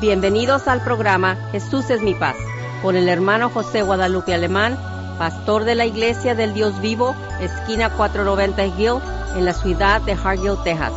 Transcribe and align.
Bienvenidos 0.00 0.68
al 0.68 0.84
programa 0.84 1.36
Jesús 1.52 1.88
es 1.88 2.02
mi 2.02 2.14
paz, 2.14 2.36
con 2.82 2.96
el 2.96 3.08
hermano 3.08 3.48
José 3.48 3.80
Guadalupe 3.80 4.34
Alemán, 4.34 4.76
pastor 5.18 5.64
de 5.64 5.74
la 5.74 5.86
Iglesia 5.86 6.34
del 6.34 6.52
Dios 6.52 6.78
Vivo, 6.82 7.16
esquina 7.40 7.88
490 7.88 8.66
Hill, 8.78 9.00
en 9.38 9.46
la 9.46 9.54
ciudad 9.54 10.02
de 10.02 10.12
Hargill, 10.12 10.62
Texas. 10.64 10.92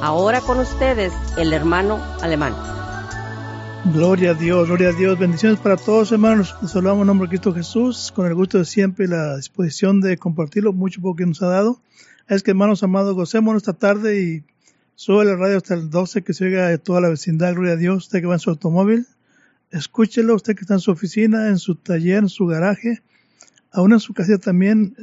Ahora 0.00 0.40
con 0.40 0.58
ustedes, 0.60 1.12
el 1.36 1.52
hermano 1.52 2.02
Alemán. 2.22 2.54
Gloria 3.92 4.30
a 4.30 4.34
Dios, 4.34 4.66
gloria 4.66 4.88
a 4.88 4.92
Dios. 4.92 5.18
Bendiciones 5.18 5.60
para 5.60 5.76
todos, 5.76 6.10
hermanos. 6.10 6.56
Les 6.62 6.74
hablamos 6.74 7.02
en 7.02 7.08
nombre 7.08 7.26
de 7.26 7.32
Cristo 7.32 7.52
Jesús, 7.52 8.10
con 8.16 8.26
el 8.26 8.34
gusto 8.34 8.56
de 8.56 8.64
siempre 8.64 9.04
y 9.04 9.08
la 9.08 9.36
disposición 9.36 10.00
de 10.00 10.16
compartirlo 10.16 10.72
mucho 10.72 11.02
poco 11.02 11.16
que 11.16 11.26
nos 11.26 11.42
ha 11.42 11.48
dado. 11.48 11.80
Es 12.28 12.42
que, 12.42 12.52
hermanos 12.52 12.82
amados, 12.82 13.14
gocemos 13.14 13.56
esta 13.56 13.74
tarde 13.74 14.22
y 14.22 14.44
Sube 14.94 15.24
la 15.24 15.36
radio 15.36 15.56
hasta 15.56 15.74
el 15.74 15.90
12 15.90 16.22
que 16.22 16.34
se 16.34 16.44
oiga 16.44 16.68
de 16.68 16.78
toda 16.78 17.00
la 17.00 17.08
vecindad, 17.08 17.54
gloria 17.54 17.72
a 17.72 17.76
Dios. 17.76 18.04
Usted 18.04 18.20
que 18.20 18.26
va 18.26 18.34
en 18.34 18.40
su 18.40 18.50
automóvil, 18.50 19.06
escúchelo. 19.70 20.34
Usted 20.34 20.54
que 20.54 20.60
está 20.60 20.74
en 20.74 20.80
su 20.80 20.90
oficina, 20.90 21.48
en 21.48 21.58
su 21.58 21.76
taller, 21.76 22.18
en 22.18 22.28
su 22.28 22.46
garaje, 22.46 23.02
aún 23.70 23.92
en 23.92 24.00
su 24.00 24.12
casa 24.12 24.38
también, 24.38 24.94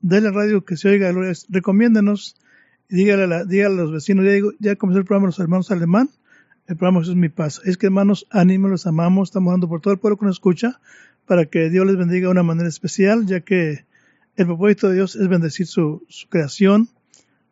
de 0.00 0.20
la 0.20 0.30
radio 0.30 0.64
que 0.64 0.76
se 0.76 0.88
oiga, 0.88 1.12
gloria 1.12 1.32
a 1.32 1.34
Recomiéndenos 1.48 2.36
y 2.88 2.96
dígale 2.96 3.34
a, 3.34 3.44
dígale 3.44 3.74
a 3.74 3.76
los 3.76 3.92
vecinos. 3.92 4.24
Ya, 4.24 4.32
digo, 4.32 4.52
ya 4.58 4.76
comenzó 4.76 5.00
el 5.00 5.04
programa 5.04 5.26
los 5.26 5.38
hermanos 5.38 5.70
alemán. 5.70 6.10
El 6.66 6.76
programa 6.76 7.02
es 7.02 7.14
mi 7.14 7.28
paz. 7.28 7.60
Es 7.64 7.76
que 7.76 7.86
hermanos, 7.86 8.26
ánimo, 8.30 8.68
los 8.68 8.86
amamos. 8.86 9.28
Estamos 9.28 9.52
dando 9.52 9.68
por 9.68 9.82
todo 9.82 9.92
el 9.92 10.00
pueblo 10.00 10.16
que 10.16 10.24
nos 10.24 10.36
escucha 10.36 10.80
para 11.26 11.44
que 11.44 11.68
Dios 11.68 11.86
les 11.86 11.96
bendiga 11.96 12.26
de 12.26 12.32
una 12.32 12.42
manera 12.42 12.68
especial, 12.68 13.26
ya 13.26 13.40
que 13.40 13.84
el 14.36 14.46
propósito 14.46 14.88
de 14.88 14.94
Dios 14.94 15.14
es 15.14 15.28
bendecir 15.28 15.66
su 15.66 16.02
creación 16.30 16.88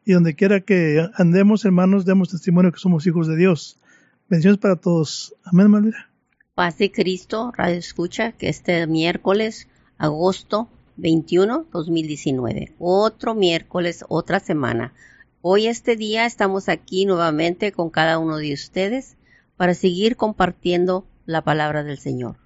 y 0.04 0.12
donde 0.12 0.34
quiera 0.34 0.60
que 0.60 1.08
andemos, 1.14 1.64
hermanos, 1.64 2.04
demos 2.04 2.30
testimonio 2.30 2.72
que 2.72 2.78
somos 2.80 3.06
hijos 3.06 3.28
de 3.28 3.36
Dios. 3.36 3.78
Bendiciones 4.28 4.58
para 4.58 4.76
todos. 4.76 5.34
Amén, 5.44 5.68
Malvira. 5.68 6.10
Paz 6.54 6.78
de 6.78 6.90
Cristo, 6.90 7.52
Radio 7.56 7.76
Escucha, 7.76 8.32
que 8.32 8.48
este 8.48 8.86
miércoles, 8.86 9.68
agosto 9.98 10.68
21, 10.96 11.66
2019. 11.72 12.74
Otro 12.78 13.34
miércoles, 13.34 14.04
otra 14.08 14.40
semana. 14.40 14.92
Hoy, 15.40 15.66
este 15.66 15.96
día, 15.96 16.26
estamos 16.26 16.68
aquí 16.68 17.06
nuevamente 17.06 17.72
con 17.72 17.90
cada 17.90 18.18
uno 18.18 18.36
de 18.36 18.52
ustedes 18.52 19.16
para 19.56 19.74
seguir 19.74 20.16
compartiendo 20.16 21.06
la 21.24 21.42
palabra 21.42 21.84
del 21.84 21.98
Señor. 21.98 22.36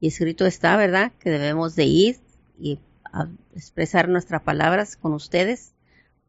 Y 0.00 0.08
escrito 0.08 0.46
está, 0.46 0.76
¿verdad?, 0.76 1.12
que 1.20 1.30
debemos 1.30 1.76
de 1.76 1.84
ir 1.84 2.16
y 2.58 2.78
expresar 3.54 4.08
nuestras 4.08 4.42
palabras 4.42 4.96
con 4.96 5.14
ustedes 5.14 5.72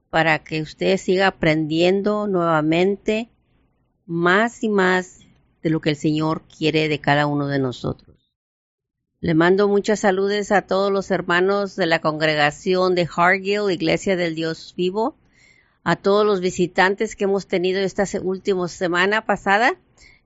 para 0.10 0.40
que 0.40 0.62
usted 0.62 0.98
siga 0.98 1.28
aprendiendo 1.28 2.28
nuevamente 2.28 3.30
más 4.06 4.64
y 4.64 4.70
más 4.70 5.20
de 5.62 5.70
lo 5.70 5.82
que 5.82 5.90
el 5.90 5.96
Señor 5.96 6.44
quiere 6.48 6.88
de 6.88 7.00
cada 7.00 7.28
uno 7.28 7.48
de 7.48 7.60
nosotros. 7.60 8.18
Le 9.20 9.34
mando 9.34 9.68
muchas 9.68 10.02
saludes 10.02 10.52
a 10.52 10.62
todos 10.62 10.92
los 10.92 11.10
hermanos 11.10 11.76
de 11.76 11.88
la 11.88 12.00
congregación 12.00 12.94
de 12.96 13.10
Hargill, 13.14 13.72
Iglesia 13.72 14.16
del 14.16 14.36
Dios 14.36 14.74
Vivo, 14.78 15.16
a 15.84 15.96
todos 15.96 16.26
los 16.26 16.40
visitantes 16.40 17.16
que 17.16 17.24
hemos 17.24 17.48
tenido 17.48 17.80
esta 17.80 18.04
última 18.22 18.68
semana 18.68 19.26
pasada, 19.26 19.74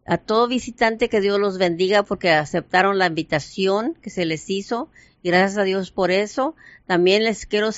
a 0.05 0.17
todo 0.17 0.47
visitante 0.47 1.07
que 1.07 1.21
Dios 1.21 1.39
los 1.39 1.57
bendiga 1.57 2.03
porque 2.03 2.31
aceptaron 2.31 2.97
la 2.97 3.07
invitación 3.07 3.93
que 4.01 4.09
se 4.09 4.25
les 4.25 4.49
hizo 4.49 4.89
Gracias 5.23 5.57
a 5.57 5.63
Dios 5.63 5.91
por 5.91 6.09
eso. 6.09 6.55
También 6.87 7.23
les 7.23 7.45
quiero 7.45 7.69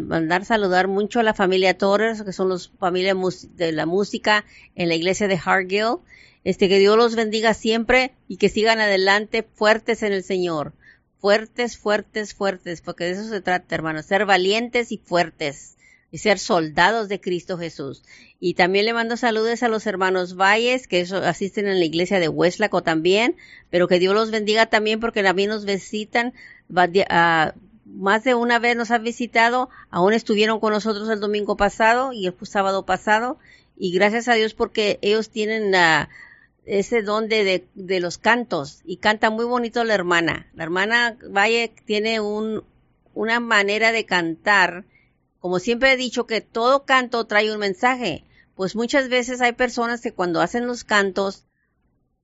mandar 0.00 0.44
saludar 0.44 0.88
mucho 0.88 1.20
a 1.20 1.22
la 1.22 1.34
familia 1.34 1.78
Torres, 1.78 2.22
que 2.22 2.32
son 2.32 2.48
los 2.48 2.70
familias 2.78 3.16
de 3.56 3.72
la 3.72 3.86
música 3.86 4.44
en 4.74 4.88
la 4.88 4.94
iglesia 4.94 5.26
de 5.26 5.40
Hargill. 5.42 5.98
Este, 6.44 6.68
que 6.68 6.78
Dios 6.78 6.96
los 6.96 7.14
bendiga 7.14 7.54
siempre 7.54 8.12
y 8.28 8.36
que 8.36 8.48
sigan 8.48 8.80
adelante 8.80 9.42
fuertes 9.42 10.02
en 10.02 10.12
el 10.12 10.24
Señor. 10.24 10.74
Fuertes, 11.18 11.78
fuertes, 11.78 12.34
fuertes, 12.34 12.80
porque 12.80 13.04
de 13.04 13.12
eso 13.12 13.28
se 13.28 13.40
trata, 13.40 13.74
hermanos, 13.74 14.06
ser 14.06 14.26
valientes 14.26 14.90
y 14.90 14.98
fuertes 14.98 15.76
y 16.12 16.18
ser 16.18 16.38
soldados 16.38 17.08
de 17.08 17.20
Cristo 17.20 17.56
Jesús. 17.58 18.04
Y 18.38 18.54
también 18.54 18.84
le 18.84 18.92
mando 18.92 19.16
saludos 19.16 19.62
a 19.62 19.68
los 19.68 19.86
hermanos 19.86 20.36
Valles, 20.36 20.86
que 20.86 21.00
asisten 21.00 21.66
en 21.66 21.78
la 21.78 21.84
iglesia 21.84 22.20
de 22.20 22.28
Hueslaco 22.28 22.82
también, 22.82 23.36
pero 23.70 23.88
que 23.88 23.98
Dios 23.98 24.14
los 24.14 24.30
bendiga 24.30 24.66
también 24.66 25.00
porque 25.00 25.22
también 25.22 25.48
nos 25.48 25.64
visitan 25.64 26.34
más 26.72 28.24
de 28.24 28.34
una 28.34 28.58
vez 28.58 28.76
nos 28.76 28.90
han 28.90 29.04
visitado, 29.04 29.68
aún 29.90 30.14
estuvieron 30.14 30.58
con 30.58 30.72
nosotros 30.72 31.08
el 31.10 31.20
domingo 31.20 31.56
pasado 31.56 32.12
y 32.12 32.26
el 32.26 32.34
sábado 32.42 32.84
pasado, 32.86 33.38
y 33.76 33.92
gracias 33.92 34.28
a 34.28 34.34
Dios 34.34 34.54
porque 34.54 34.98
ellos 35.02 35.30
tienen 35.30 35.74
uh, 35.74 36.08
ese 36.64 37.02
don 37.02 37.28
de, 37.28 37.66
de, 37.74 38.00
los 38.00 38.16
cantos 38.18 38.80
y 38.84 38.96
canta 38.96 39.30
muy 39.30 39.44
bonito 39.44 39.84
la 39.84 39.94
hermana. 39.94 40.50
La 40.54 40.64
hermana 40.64 41.18
Valle 41.28 41.72
tiene 41.84 42.20
un, 42.20 42.64
una 43.12 43.40
manera 43.40 43.92
de 43.92 44.06
cantar, 44.06 44.84
como 45.40 45.58
siempre 45.58 45.92
he 45.92 45.96
dicho 45.96 46.26
que 46.26 46.40
todo 46.40 46.84
canto 46.84 47.26
trae 47.26 47.52
un 47.52 47.58
mensaje, 47.58 48.24
pues 48.54 48.76
muchas 48.76 49.08
veces 49.08 49.40
hay 49.40 49.52
personas 49.52 50.00
que 50.00 50.12
cuando 50.12 50.40
hacen 50.40 50.66
los 50.66 50.84
cantos, 50.84 51.44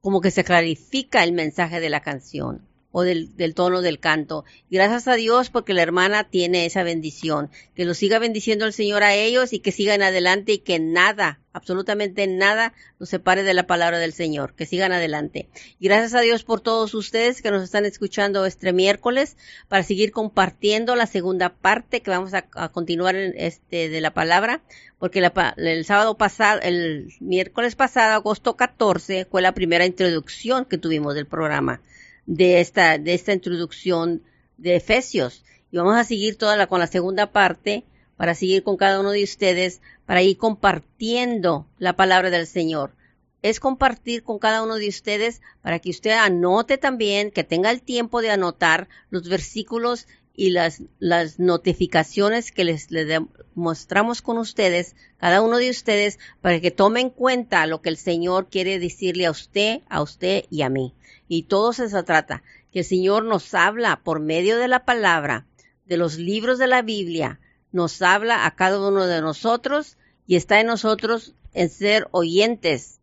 como 0.00 0.20
que 0.20 0.31
se 0.31 0.44
clarifica 0.44 1.25
el 1.25 1.32
mensaje 1.32 1.81
de 1.81 1.91
la 1.91 2.00
canción 2.00 2.69
o 2.91 3.03
del, 3.03 3.54
tono 3.54 3.82
del 3.82 4.00
canto. 4.00 4.44
Gracias 4.71 5.09
a 5.09 5.15
Dios 5.15 5.50
porque 5.50 5.75
la 5.75 5.82
hermana 5.82 6.25
tiene 6.25 6.65
esa 6.65 6.82
bendición. 6.82 7.50
Que 7.75 7.84
lo 7.84 7.94
siga 7.94 8.19
bendiciendo 8.19 8.65
el 8.65 8.72
Señor 8.72 9.03
a 9.03 9.15
ellos 9.15 9.53
y 9.53 9.60
que 9.60 9.72
sigan 9.72 10.03
adelante 10.03 10.53
y 10.53 10.59
que 10.59 10.78
nada, 10.78 11.41
absolutamente 11.53 12.26
nada, 12.26 12.72
nos 12.99 13.10
separe 13.10 13.43
de 13.43 13.53
la 13.53 13.66
palabra 13.66 13.99
del 13.99 14.15
Señor. 14.15 14.54
Que 14.54 14.65
sigan 14.65 14.93
adelante. 14.93 15.49
gracias 15.81 16.15
a 16.15 16.21
Dios 16.21 16.44
por 16.44 16.60
todos 16.62 16.94
ustedes 16.94 17.43
que 17.43 17.50
nos 17.50 17.62
están 17.62 17.84
escuchando 17.84 18.47
este 18.47 18.72
miércoles 18.72 19.37
para 19.69 19.82
seguir 19.82 20.10
compartiendo 20.10 20.97
la 20.97 21.06
segunda 21.06 21.50
parte 21.50 22.00
que 22.00 22.10
vamos 22.10 22.32
a, 22.32 22.43
continuar 22.70 23.16
en 23.16 23.34
este, 23.37 23.91
de 23.91 24.00
la 24.00 24.15
palabra. 24.15 24.62
Porque 24.99 25.20
el 25.59 25.84
sábado 25.84 26.16
pasado, 26.16 26.60
el 26.62 27.12
miércoles 27.20 27.76
pasado, 27.76 28.15
agosto 28.15 28.56
14, 28.56 29.26
fue 29.31 29.43
la 29.43 29.53
primera 29.53 29.87
introducción 29.87 30.65
que 30.65 30.78
tuvimos 30.78 31.15
del 31.15 31.26
programa 31.26 31.81
de 32.28 32.60
esta, 32.60 32.98
de 32.98 33.14
esta 33.14 33.32
introducción 33.32 34.22
de 34.58 34.76
Efesios. 34.76 35.42
Y 35.72 35.78
vamos 35.78 35.96
a 35.96 36.04
seguir 36.04 36.36
toda 36.36 36.56
la, 36.56 36.66
con 36.66 36.78
la 36.78 36.86
segunda 36.86 37.32
parte 37.32 37.84
para 38.16 38.34
seguir 38.34 38.62
con 38.62 38.76
cada 38.76 39.00
uno 39.00 39.12
de 39.12 39.24
ustedes, 39.24 39.80
para 40.04 40.22
ir 40.22 40.36
compartiendo 40.36 41.66
la 41.78 41.96
palabra 41.96 42.30
del 42.30 42.46
Señor. 42.46 42.92
Es 43.40 43.60
compartir 43.60 44.24
con 44.24 44.38
cada 44.38 44.62
uno 44.62 44.74
de 44.74 44.88
ustedes 44.88 45.40
para 45.62 45.78
que 45.78 45.90
usted 45.90 46.10
anote 46.10 46.76
también, 46.76 47.30
que 47.30 47.44
tenga 47.44 47.70
el 47.70 47.80
tiempo 47.80 48.20
de 48.20 48.30
anotar 48.30 48.88
los 49.10 49.28
versículos 49.28 50.06
y 50.38 50.50
las, 50.50 50.82
las 51.00 51.41
notificaciones 51.41 52.53
que 52.53 52.62
les, 52.62 52.93
les 52.93 53.21
mostramos 53.56 54.22
con 54.22 54.38
ustedes, 54.38 54.94
cada 55.16 55.43
uno 55.43 55.56
de 55.56 55.69
ustedes, 55.69 56.21
para 56.41 56.60
que 56.60 56.71
tomen 56.71 57.06
en 57.06 57.10
cuenta 57.10 57.66
lo 57.66 57.82
que 57.82 57.88
el 57.88 57.97
Señor 57.97 58.47
quiere 58.49 58.78
decirle 58.78 59.26
a 59.26 59.32
usted, 59.32 59.81
a 59.88 60.00
usted 60.00 60.44
y 60.49 60.62
a 60.62 60.69
mí. 60.69 60.94
Y 61.26 61.43
todo 61.43 61.72
se 61.72 61.88
trata, 62.04 62.44
que 62.71 62.78
el 62.78 62.84
Señor 62.84 63.25
nos 63.25 63.53
habla 63.53 64.00
por 64.04 64.21
medio 64.21 64.59
de 64.59 64.69
la 64.69 64.84
palabra, 64.84 65.44
de 65.87 65.97
los 65.97 66.19
libros 66.19 66.60
de 66.60 66.69
la 66.69 66.82
Biblia, 66.82 67.41
nos 67.72 68.00
habla 68.00 68.47
a 68.47 68.55
cada 68.55 68.78
uno 68.87 69.09
de 69.09 69.20
nosotros 69.20 69.97
y 70.28 70.37
está 70.37 70.60
en 70.60 70.69
nosotros 70.69 71.34
en 71.53 71.69
ser 71.69 72.06
oyentes. 72.12 73.00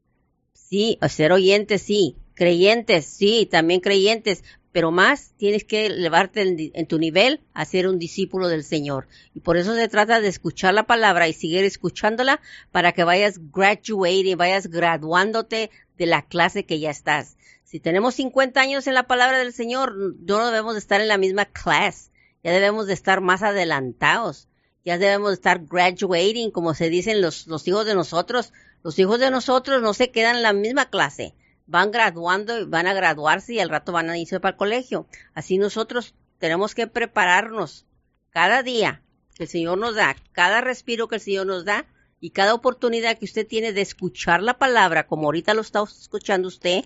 Sí, 0.53 0.97
ser 1.09 1.33
oyentes, 1.33 1.81
sí. 1.81 2.15
Creyentes, 2.35 3.05
sí, 3.05 3.47
también 3.49 3.79
creyentes, 3.79 4.43
pero 4.75 4.91
más 4.91 5.31
tienes 5.37 5.63
que 5.63 5.85
elevarte 5.85 6.41
en, 6.73 6.85
tu 6.85 6.99
nivel 6.99 7.39
a 7.53 7.63
ser 7.63 7.87
un 7.87 7.97
discípulo 7.97 8.49
del 8.49 8.65
Señor. 8.65 9.07
Y 9.33 9.39
por 9.39 9.55
eso 9.55 9.73
se 9.73 9.87
trata 9.87 10.19
de 10.19 10.27
escuchar 10.27 10.73
la 10.73 10.85
palabra 10.85 11.29
y 11.29 11.33
seguir 11.33 11.63
escuchándola 11.63 12.41
para 12.73 12.91
que 12.91 13.05
vayas 13.05 13.39
graduating, 13.53 14.37
vayas 14.37 14.67
graduándote 14.67 15.71
de 15.97 16.05
la 16.05 16.23
clase 16.23 16.65
que 16.65 16.79
ya 16.81 16.89
estás. 16.89 17.37
Si 17.63 17.79
tenemos 17.79 18.15
50 18.15 18.59
años 18.59 18.85
en 18.87 18.95
la 18.95 19.07
palabra 19.07 19.39
del 19.39 19.53
Señor, 19.53 19.95
no 19.95 20.45
debemos 20.45 20.73
de 20.73 20.79
estar 20.79 20.99
en 20.99 21.07
la 21.07 21.17
misma 21.17 21.45
clase, 21.45 22.11
ya 22.43 22.51
debemos 22.51 22.85
de 22.85 22.93
estar 22.95 23.21
más 23.21 23.43
adelantados, 23.43 24.49
ya 24.83 24.97
debemos 24.97 25.29
de 25.29 25.35
estar 25.35 25.65
graduating, 25.65 26.51
como 26.51 26.73
se 26.73 26.89
dicen 26.89 27.21
los, 27.21 27.47
los 27.47 27.65
hijos 27.69 27.85
de 27.85 27.95
nosotros. 27.95 28.51
Los 28.83 28.99
hijos 28.99 29.21
de 29.21 29.31
nosotros 29.31 29.81
no 29.81 29.93
se 29.93 30.11
quedan 30.11 30.35
en 30.35 30.43
la 30.43 30.51
misma 30.51 30.89
clase, 30.89 31.33
van 31.67 31.91
graduando 31.91 32.59
y 32.59 32.65
van 32.65 32.87
a 32.87 32.93
graduarse 32.93 33.53
y 33.53 33.59
al 33.59 33.69
rato 33.69 33.91
van 33.91 34.09
a 34.09 34.17
irse 34.17 34.39
para 34.39 34.51
el 34.51 34.57
colegio. 34.57 35.07
Así 35.33 35.57
nosotros 35.57 36.15
tenemos 36.37 36.75
que 36.75 36.87
prepararnos 36.87 37.85
cada 38.29 38.63
día 38.63 39.01
que 39.35 39.43
el 39.43 39.49
Señor 39.49 39.77
nos 39.77 39.95
da, 39.95 40.15
cada 40.31 40.61
respiro 40.61 41.07
que 41.07 41.15
el 41.15 41.21
Señor 41.21 41.47
nos 41.47 41.65
da, 41.65 41.87
y 42.19 42.31
cada 42.31 42.53
oportunidad 42.53 43.17
que 43.17 43.25
usted 43.25 43.45
tiene 43.45 43.73
de 43.73 43.81
escuchar 43.81 44.41
la 44.41 44.57
palabra, 44.57 45.05
como 45.05 45.25
ahorita 45.25 45.53
lo 45.53 45.61
está 45.61 45.83
escuchando 45.83 46.47
usted, 46.47 46.85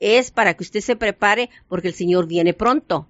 es 0.00 0.30
para 0.30 0.54
que 0.54 0.64
usted 0.64 0.80
se 0.80 0.96
prepare 0.96 1.50
porque 1.68 1.88
el 1.88 1.94
Señor 1.94 2.26
viene 2.26 2.54
pronto. 2.54 3.08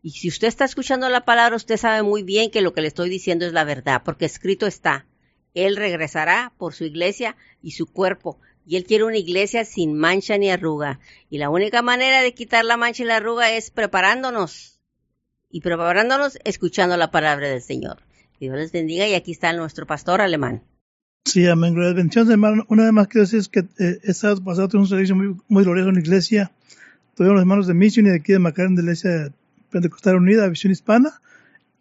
Y 0.00 0.12
si 0.12 0.28
usted 0.28 0.48
está 0.48 0.64
escuchando 0.64 1.08
la 1.08 1.24
palabra, 1.24 1.56
usted 1.56 1.76
sabe 1.76 2.02
muy 2.02 2.22
bien 2.22 2.50
que 2.50 2.62
lo 2.62 2.72
que 2.72 2.80
le 2.80 2.88
estoy 2.88 3.10
diciendo 3.10 3.44
es 3.44 3.52
la 3.52 3.64
verdad, 3.64 4.02
porque 4.04 4.24
escrito 4.24 4.66
está, 4.66 5.06
Él 5.54 5.76
regresará 5.76 6.52
por 6.56 6.72
su 6.72 6.84
iglesia 6.84 7.36
y 7.62 7.72
su 7.72 7.86
cuerpo. 7.86 8.38
Y 8.68 8.76
Él 8.76 8.84
quiere 8.84 9.04
una 9.04 9.16
iglesia 9.16 9.64
sin 9.64 9.96
mancha 9.96 10.36
ni 10.36 10.50
arruga. 10.50 11.00
Y 11.30 11.38
la 11.38 11.48
única 11.48 11.80
manera 11.80 12.20
de 12.20 12.34
quitar 12.34 12.66
la 12.66 12.76
mancha 12.76 13.02
y 13.02 13.06
la 13.06 13.16
arruga 13.16 13.50
es 13.50 13.70
preparándonos. 13.70 14.78
Y 15.50 15.62
preparándonos 15.62 16.38
escuchando 16.44 16.98
la 16.98 17.10
palabra 17.10 17.48
del 17.48 17.62
Señor. 17.62 18.02
Dios 18.38 18.54
les 18.56 18.70
bendiga 18.70 19.08
y 19.08 19.14
aquí 19.14 19.32
está 19.32 19.54
nuestro 19.54 19.86
pastor 19.86 20.20
alemán. 20.20 20.64
Sí, 21.24 21.46
amén. 21.46 21.72
Gracias. 21.72 21.94
Bendiciones, 21.94 22.30
hermano. 22.30 22.66
Una 22.68 22.84
vez 22.84 22.92
más 22.92 23.08
quiero 23.08 23.26
decir 23.26 23.50
que 23.50 23.60
eh, 23.82 24.00
he 24.04 24.10
estado 24.10 24.44
pasando 24.44 24.78
un 24.78 24.86
servicio 24.86 25.16
muy, 25.16 25.34
muy 25.48 25.64
glorioso 25.64 25.88
en 25.88 25.94
la 25.94 26.00
iglesia. 26.02 26.52
Tuvimos 27.14 27.36
los 27.36 27.40
hermanos 27.40 27.66
de 27.68 27.72
Mission 27.72 28.04
y 28.04 28.10
de 28.10 28.16
aquí 28.16 28.34
de 28.34 28.38
Macarena 28.38 28.76
de 28.76 28.82
la 28.82 28.92
iglesia 28.92 29.32
Pentecostal 29.70 30.16
Unida, 30.16 30.46
Visión 30.46 30.72
Hispana. 30.72 31.22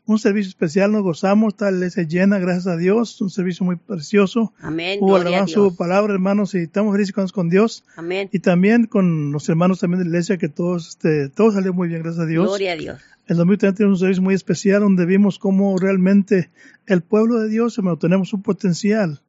Un 0.08 0.20
servicio 0.20 0.48
especial, 0.48 0.94
nos 0.94 1.04
gozamos, 1.04 1.54
está 1.54 1.70
la 1.70 1.78
iglesia 1.78 2.04
llena, 2.04 2.40
gracias 2.40 2.68
a 2.68 2.78
Dios. 2.78 3.20
Un 3.20 3.30
servicio 3.30 3.66
muy 3.66 3.76
precioso. 3.76 4.54
Amén. 4.62 5.00
Hubo 5.02 5.10
Gloria 5.10 5.26
a 5.26 5.28
alabanza, 5.28 5.56
Dios. 5.56 5.68
hubo 5.68 5.76
palabra, 5.76 6.14
hermanos, 6.14 6.56
y 6.56 6.60
estamos 6.60 6.96
felices 6.96 7.32
con 7.34 7.50
Dios. 7.50 7.84
Amén. 7.98 8.30
Y 8.32 8.40
también 8.40 8.86
con 8.86 9.34
los 9.34 9.50
hermanos 9.50 9.82
también 9.82 10.00
de 10.00 10.06
la 10.06 10.12
iglesia, 10.12 10.38
que 10.38 10.48
todos, 10.48 10.88
este, 10.88 11.28
todo 11.28 11.52
salió 11.52 11.74
muy 11.74 11.90
bien, 11.90 12.04
gracias 12.04 12.24
a 12.24 12.26
Dios. 12.26 12.48
Gloria 12.48 12.72
a 12.72 12.76
Dios. 12.78 13.02
El 13.28 13.36
domingo 13.36 13.58
también 13.58 13.76
tenemos 13.76 13.98
un 13.98 14.06
servicio 14.06 14.24
muy 14.24 14.34
especial 14.34 14.80
donde 14.80 15.06
vimos 15.06 15.40
cómo 15.40 15.78
realmente 15.78 16.52
el 16.86 17.02
pueblo 17.02 17.42
de 17.42 17.50
Dios, 17.50 17.78
hermano, 17.78 17.98
tenemos 17.98 18.32
un 18.32 18.42
potencial. 18.42 19.20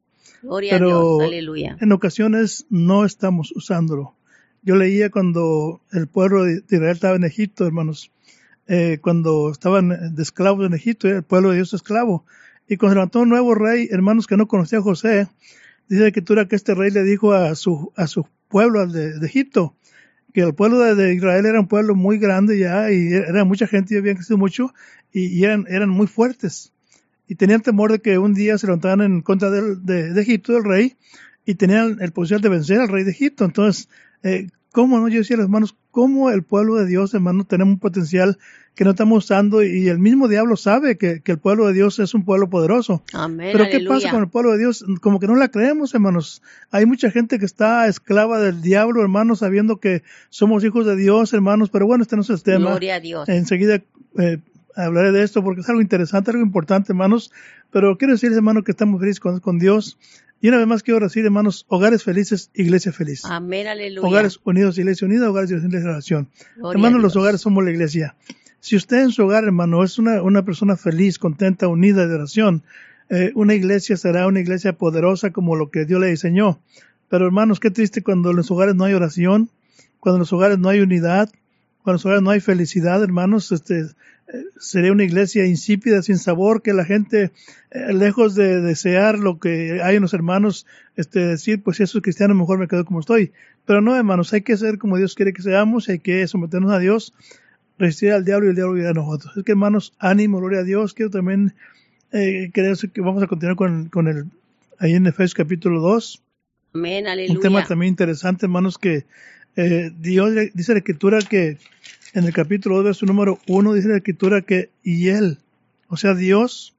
Gloria 0.41 0.75
a 0.75 0.79
Pero 0.79 0.87
Dios. 1.17 1.27
Aleluya. 1.27 1.77
en 1.81 1.91
ocasiones 1.91 2.65
no 2.69 3.03
estamos 3.03 3.51
usándolo. 3.51 4.15
Yo 4.61 4.75
leía 4.77 5.09
cuando 5.09 5.81
el 5.91 6.07
pueblo 6.07 6.45
de 6.45 6.61
de 6.61 6.75
Israel 6.77 6.93
estaba 6.93 7.15
en 7.17 7.25
Egipto, 7.25 7.65
hermanos, 7.65 8.11
eh, 8.69 8.99
cuando 9.01 9.51
estaban 9.51 10.15
de 10.15 10.21
esclavos 10.21 10.65
en 10.65 10.75
Egipto, 10.75 11.07
el 11.07 11.23
pueblo 11.23 11.49
de 11.49 11.55
Dios 11.55 11.73
esclavo. 11.73 12.23
Y 12.67 12.77
cuando 12.77 12.93
se 12.93 12.95
levantó 12.97 13.19
un 13.21 13.29
nuevo 13.29 13.55
rey, 13.55 13.89
hermanos 13.91 14.27
que 14.27 14.37
no 14.37 14.47
conocía 14.47 14.77
a 14.77 14.83
José, 14.83 15.27
dice 15.87 16.03
la 16.03 16.07
escritura 16.07 16.47
que 16.47 16.55
este 16.55 16.75
rey 16.75 16.91
le 16.91 17.03
dijo 17.03 17.33
a 17.33 17.55
su, 17.55 17.91
a 17.95 18.05
su 18.05 18.27
pueblo 18.47 18.85
de, 18.85 19.17
de 19.17 19.25
Egipto, 19.25 19.75
que 20.33 20.41
el 20.41 20.53
pueblo 20.53 20.77
de, 20.95 21.15
Israel 21.15 21.47
era 21.47 21.59
un 21.59 21.67
pueblo 21.67 21.95
muy 21.95 22.19
grande 22.19 22.59
ya, 22.59 22.91
y 22.91 23.11
era 23.11 23.43
mucha 23.43 23.65
gente, 23.65 23.95
y 23.95 23.97
habían 23.97 24.17
crecido 24.17 24.37
mucho, 24.37 24.71
y, 25.11 25.43
eran, 25.43 25.65
eran 25.67 25.89
muy 25.89 26.05
fuertes. 26.05 26.71
Y 27.27 27.35
tenían 27.35 27.61
temor 27.61 27.91
de 27.91 27.99
que 27.99 28.19
un 28.19 28.35
día 28.35 28.57
se 28.59 28.67
levantaran 28.67 29.01
en 29.01 29.21
contra 29.21 29.49
de, 29.49 30.13
de 30.13 30.21
Egipto, 30.21 30.53
del 30.53 30.63
rey, 30.63 30.95
y 31.43 31.55
tenían 31.55 31.97
el 32.01 32.11
potencial 32.11 32.41
de 32.41 32.49
vencer 32.49 32.79
al 32.79 32.89
rey 32.89 33.03
de 33.03 33.11
Egipto. 33.11 33.45
Entonces, 33.45 33.89
eh, 34.21 34.47
¿cómo 34.71 34.99
no? 34.99 35.07
Yo 35.07 35.19
decía 35.19 35.37
hermanos, 35.37 35.75
¿cómo 35.91 36.29
el 36.29 36.43
pueblo 36.43 36.75
de 36.75 36.85
Dios, 36.85 37.13
hermano, 37.13 37.43
tenemos 37.43 37.73
un 37.73 37.79
potencial 37.79 38.37
que 38.75 38.83
no 38.83 38.91
estamos 38.91 39.25
usando? 39.25 39.63
Y 39.63 39.87
el 39.87 39.99
mismo 39.99 40.27
diablo 40.27 40.55
sabe 40.55 40.97
que, 40.97 41.21
que 41.21 41.31
el 41.33 41.39
pueblo 41.39 41.67
de 41.67 41.73
Dios 41.73 41.99
es 41.99 42.13
un 42.13 42.25
pueblo 42.25 42.49
poderoso. 42.49 43.03
Amén. 43.13 43.49
Pero 43.51 43.69
¿qué 43.69 43.85
pasa 43.87 44.11
con 44.11 44.21
el 44.21 44.29
pueblo 44.29 44.51
de 44.51 44.59
Dios? 44.59 44.85
Como 45.01 45.19
que 45.19 45.27
no 45.27 45.35
la 45.35 45.49
creemos, 45.49 45.93
hermanos. 45.93 46.41
Hay 46.71 46.85
mucha 46.85 47.11
gente 47.11 47.39
que 47.39 47.45
está 47.45 47.87
esclava 47.87 48.39
del 48.39 48.61
diablo, 48.61 49.01
hermanos, 49.01 49.39
sabiendo 49.39 49.77
que 49.77 50.03
somos 50.29 50.63
hijos 50.63 50.85
de 50.85 50.95
Dios, 50.95 51.33
hermanos. 51.33 51.69
Pero 51.69 51.85
bueno, 51.85 52.03
este 52.03 52.15
no 52.15 52.21
es 52.21 52.29
el 52.29 52.43
tema. 52.43 52.69
Gloria 52.69 52.95
a 52.95 52.99
Dios. 52.99 53.27
Enseguida 53.29 53.81
eh, 54.17 54.37
hablaré 54.75 55.11
de 55.11 55.23
esto 55.23 55.43
porque 55.43 55.61
es 55.61 55.69
algo 55.69 55.81
interesante, 55.81 56.31
algo 56.31 56.43
importante, 56.43 56.91
hermanos. 56.91 57.31
Pero 57.71 57.97
quiero 57.97 58.13
decirles, 58.13 58.37
hermanos, 58.37 58.63
que 58.63 58.71
estamos 58.71 58.99
felices 58.99 59.19
con, 59.19 59.39
con 59.39 59.59
Dios. 59.59 59.97
Y 60.41 60.47
una 60.47 60.57
vez 60.57 60.67
más 60.67 60.83
quiero 60.83 60.99
decir, 61.01 61.25
hermanos, 61.25 61.65
hogares 61.67 62.03
felices, 62.03 62.49
iglesia 62.53 62.93
feliz. 62.93 63.25
Amén. 63.25 63.67
Aleluya. 63.67 64.07
Hogares 64.07 64.39
unidos, 64.43 64.77
iglesia 64.77 65.05
unida, 65.05 65.29
hogares 65.29 65.49
de 65.49 65.57
iglesia 65.57 65.79
de 65.79 65.93
oración. 65.93 66.29
Gloria 66.55 66.77
Hermanos, 66.77 67.01
los 67.01 67.15
hogares 67.15 67.41
somos 67.41 67.63
la 67.63 67.71
iglesia. 67.71 68.15
Si 68.61 68.75
usted 68.75 69.01
en 69.03 69.11
su 69.11 69.23
hogar, 69.23 69.43
hermano, 69.43 69.83
es 69.83 69.99
una, 69.99 70.21
una 70.21 70.43
persona 70.43 70.77
feliz, 70.77 71.19
contenta, 71.19 71.67
unida 71.67 72.07
de 72.07 72.15
oración, 72.15 72.63
eh, 73.09 73.31
una 73.35 73.53
iglesia 73.53 73.97
será 73.97 74.27
una 74.27 74.39
iglesia 74.39 74.73
poderosa 74.73 75.31
como 75.31 75.55
lo 75.55 75.71
que 75.71 75.85
Dios 75.85 75.99
le 75.99 76.07
diseñó. 76.07 76.59
Pero 77.09 77.25
hermanos, 77.25 77.59
qué 77.59 77.71
triste 77.71 78.03
cuando 78.03 78.29
en 78.29 78.37
los 78.37 78.51
hogares 78.51 78.75
no 78.75 78.83
hay 78.83 78.93
oración, 78.93 79.49
cuando 79.99 80.17
en 80.17 80.19
los 80.19 80.33
hogares 80.33 80.59
no 80.59 80.69
hay 80.69 80.79
unidad, 80.79 81.29
cuando 81.83 81.91
en 81.91 81.93
los 81.93 82.05
hogares 82.05 82.23
no 82.23 82.29
hay 82.29 82.39
felicidad, 82.39 83.03
hermanos, 83.03 83.51
este, 83.51 83.87
sería 84.59 84.91
una 84.91 85.03
iglesia 85.03 85.45
insípida, 85.45 86.01
sin 86.01 86.17
sabor, 86.17 86.61
que 86.61 86.73
la 86.73 86.85
gente, 86.85 87.31
eh, 87.71 87.93
lejos 87.93 88.35
de 88.35 88.61
desear 88.61 89.17
lo 89.17 89.39
que 89.39 89.81
hay 89.81 89.95
en 89.95 90.01
los 90.01 90.13
hermanos, 90.13 90.65
este, 90.95 91.19
decir, 91.19 91.61
pues 91.63 91.77
si 91.77 91.83
eso 91.83 91.97
es 91.97 92.03
cristiano, 92.03 92.35
mejor 92.35 92.59
me 92.59 92.67
quedo 92.67 92.85
como 92.85 92.99
estoy. 92.99 93.31
Pero 93.65 93.81
no, 93.81 93.95
hermanos, 93.95 94.33
hay 94.33 94.41
que 94.41 94.57
ser 94.57 94.77
como 94.77 94.97
Dios 94.97 95.15
quiere 95.15 95.33
que 95.33 95.41
seamos, 95.41 95.89
hay 95.89 95.99
que 95.99 96.27
someternos 96.27 96.71
a 96.71 96.79
Dios, 96.79 97.13
resistir 97.77 98.11
al 98.11 98.25
diablo 98.25 98.47
y 98.47 98.49
el 98.49 98.55
diablo 98.55 98.77
irá 98.77 98.89
a 98.89 98.93
nosotros. 98.93 99.35
Es 99.37 99.43
que, 99.43 99.51
hermanos, 99.51 99.93
ánimo, 99.99 100.39
gloria 100.39 100.59
a 100.59 100.63
Dios. 100.63 100.93
Quiero 100.93 101.11
también, 101.11 101.53
eh, 102.11 102.51
que 102.53 103.01
vamos 103.01 103.23
a 103.23 103.27
continuar 103.27 103.55
con, 103.55 103.89
con 103.89 104.07
el, 104.07 104.25
ahí 104.79 104.93
en 104.93 105.07
Efesios 105.07 105.33
capítulo 105.33 105.79
2. 105.81 106.21
Amén. 106.73 107.05
Un 107.05 107.09
Aleluya. 107.11 107.39
tema 107.39 107.65
también 107.65 107.89
interesante, 107.89 108.45
hermanos, 108.45 108.77
que 108.77 109.05
eh, 109.55 109.91
Dios 109.99 110.31
dice 110.53 110.73
la 110.73 110.79
escritura 110.79 111.19
que 111.19 111.57
en 112.13 112.25
el 112.25 112.33
capítulo 112.33 112.77
2, 112.77 112.85
verso 112.85 113.05
número 113.05 113.39
1, 113.47 113.73
dice 113.73 113.89
la 113.89 113.97
escritura 113.97 114.41
que 114.41 114.71
y 114.83 115.09
Él, 115.09 115.39
o 115.87 115.97
sea, 115.97 116.15
Dios, 116.15 116.75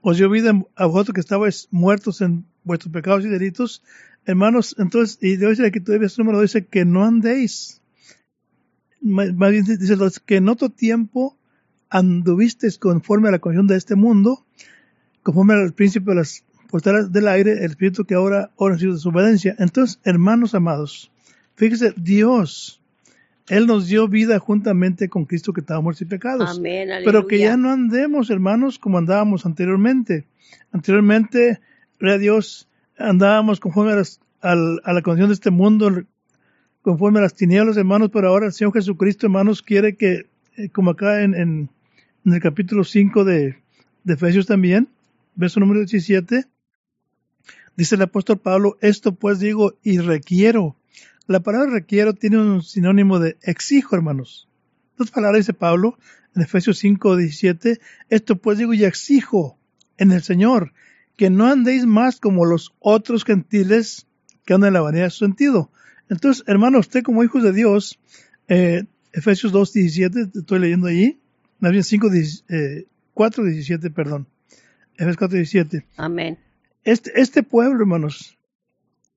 os 0.00 0.16
dio 0.16 0.30
vida 0.30 0.52
a 0.76 0.86
vosotros 0.86 1.14
que 1.14 1.20
estabais 1.20 1.68
muertos 1.70 2.20
en 2.20 2.44
vuestros 2.64 2.92
pecados 2.92 3.24
y 3.24 3.28
delitos. 3.28 3.82
Hermanos, 4.24 4.76
entonces, 4.78 5.18
y 5.20 5.36
Dios 5.36 5.50
dice 5.50 5.62
la 5.62 5.68
escritura, 5.68 5.98
verso 5.98 6.22
número 6.22 6.38
2, 6.38 6.52
dice 6.52 6.66
que 6.66 6.84
no 6.84 7.04
andéis. 7.04 7.80
Más 9.00 9.50
bien 9.50 9.64
dice 9.64 9.96
que 10.24 10.36
en 10.36 10.48
otro 10.48 10.70
tiempo 10.70 11.36
anduvisteis 11.88 12.78
conforme 12.78 13.28
a 13.28 13.32
la 13.32 13.38
condición 13.38 13.66
de 13.66 13.76
este 13.76 13.94
mundo, 13.94 14.44
conforme 15.22 15.54
al 15.54 15.72
príncipe 15.72 16.10
de 16.10 16.16
las 16.16 16.44
potestades 16.68 17.12
del 17.12 17.28
aire, 17.28 17.64
el 17.64 17.70
espíritu 17.70 18.04
que 18.04 18.14
ahora 18.14 18.50
ahora 18.58 18.74
ha 18.74 18.78
sido 18.78 18.94
desobediencia. 18.94 19.56
Entonces, 19.58 20.00
hermanos 20.04 20.54
amados, 20.54 21.10
fíjese, 21.54 21.94
Dios, 21.96 22.77
Él 23.48 23.66
nos 23.66 23.86
dio 23.88 24.08
vida 24.08 24.38
juntamente 24.38 25.08
con 25.08 25.24
Cristo 25.24 25.52
que 25.52 25.60
estaba 25.60 25.80
muertos 25.80 26.02
y 26.02 26.04
pecados. 26.06 26.50
Amén. 26.58 27.04
Pero 27.04 27.26
que 27.26 27.38
ya 27.38 27.56
no 27.56 27.70
andemos, 27.70 28.30
hermanos, 28.30 28.78
como 28.78 28.98
andábamos 28.98 29.46
anteriormente. 29.46 30.26
Anteriormente, 30.72 31.60
a 32.00 32.18
Dios, 32.18 32.68
andábamos 32.98 33.58
conforme 33.60 33.92
a, 33.92 33.96
las- 33.96 34.20
al- 34.40 34.80
a 34.84 34.92
la 34.92 35.02
condición 35.02 35.30
de 35.30 35.34
este 35.34 35.50
mundo, 35.50 36.02
conforme 36.82 37.18
a 37.18 37.22
las 37.22 37.34
tinieblas, 37.34 37.76
hermanos, 37.76 38.10
pero 38.12 38.28
ahora 38.28 38.46
el 38.46 38.52
Señor 38.52 38.72
Jesucristo, 38.74 39.26
hermanos, 39.26 39.62
quiere 39.62 39.96
que, 39.96 40.26
eh, 40.56 40.68
como 40.70 40.90
acá 40.90 41.22
en, 41.22 41.34
en- 41.34 41.68
en 42.26 42.32
el 42.34 42.40
capítulo 42.40 42.84
5 42.84 43.24
de, 43.24 43.56
de 44.04 44.14
Efesios 44.14 44.46
también, 44.46 44.88
verso 45.34 45.58
número 45.60 45.80
17, 45.80 46.44
dice 47.76 47.94
el 47.94 48.02
apóstol 48.02 48.38
Pablo, 48.38 48.76
esto 48.80 49.12
pues 49.14 49.38
digo 49.40 49.74
y 49.82 49.98
requiero. 49.98 50.76
La 51.28 51.40
palabra 51.40 51.70
requiero 51.70 52.14
tiene 52.14 52.38
un 52.38 52.62
sinónimo 52.62 53.18
de 53.18 53.36
exijo, 53.42 53.94
hermanos. 53.94 54.48
Dos 54.96 55.10
palabras 55.10 55.40
dice 55.40 55.52
Pablo 55.52 55.98
en 56.34 56.40
Efesios 56.40 56.78
5, 56.78 57.16
17, 57.16 57.80
esto 58.08 58.36
pues 58.36 58.56
digo 58.56 58.72
y 58.72 58.84
exijo 58.84 59.58
en 59.98 60.12
el 60.12 60.22
Señor, 60.22 60.72
que 61.18 61.28
no 61.28 61.46
andéis 61.46 61.84
más 61.84 62.18
como 62.18 62.46
los 62.46 62.74
otros 62.78 63.24
gentiles 63.24 64.06
que 64.46 64.54
andan 64.54 64.68
en 64.68 64.74
la 64.74 64.80
vanidad 64.80 65.04
de 65.04 65.10
su 65.10 65.26
sentido. 65.26 65.70
Entonces, 66.08 66.44
hermano, 66.46 66.78
usted 66.78 67.02
como 67.02 67.22
hijos 67.22 67.42
de 67.42 67.52
Dios, 67.52 68.00
eh, 68.48 68.84
Efesios 69.12 69.52
2, 69.52 69.70
17, 69.74 70.30
estoy 70.34 70.58
leyendo 70.60 70.86
allí, 70.86 71.20
más 71.58 71.72
bien 71.72 71.84
5, 71.84 72.08
10, 72.08 72.44
eh, 72.48 72.86
4, 73.12 73.44
17, 73.44 73.90
perdón. 73.90 74.26
Efesios 74.94 75.18
4, 75.18 75.36
17. 75.36 75.84
Amén. 75.98 76.38
Este, 76.84 77.20
este 77.20 77.42
pueblo, 77.42 77.80
hermanos, 77.80 78.37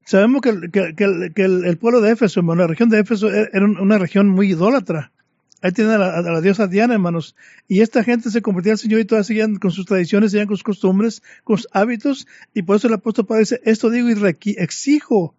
sabemos 0.06 0.42
que, 0.42 0.50
el, 0.50 1.78
pueblo 1.78 2.02
de 2.02 2.12
Éfeso, 2.12 2.40
hermano, 2.40 2.62
la 2.62 2.68
región 2.68 2.90
de 2.90 3.00
Éfeso 3.00 3.30
era 3.30 3.50
era 3.54 3.66
una 3.66 3.98
región 3.98 4.28
muy 4.30 4.52
idólatra. 4.52 5.12
Ahí 5.62 5.72
tienen 5.72 5.94
a 5.94 5.98
la, 6.00 6.18
a 6.18 6.22
la 6.22 6.42
diosa 6.42 6.68
Diana, 6.68 6.96
hermanos. 6.96 7.36
Y 7.68 7.82
esta 7.82 8.04
gente 8.04 8.32
se 8.32 8.42
convertía 8.42 8.72
al 8.72 8.80
Señor 8.80 9.00
y 9.00 9.06
todas 9.06 9.28
seguían 9.28 9.58
con 9.58 9.72
sus 9.72 9.86
tradiciones, 9.86 10.32
seguían 10.32 10.48
con 10.48 10.58
sus 10.58 10.64
costumbres, 10.64 11.22
con 11.44 11.58
sus 11.58 11.68
hábitos. 11.72 12.28
Y 12.54 12.64
por 12.64 12.78
eso 12.78 12.88
el 12.88 12.96
apóstol 12.96 13.28
Pablo 13.28 13.42
dice, 13.42 13.62
esto 13.64 13.92
digo 13.92 14.10
y 14.10 14.56
exijo 14.58 15.36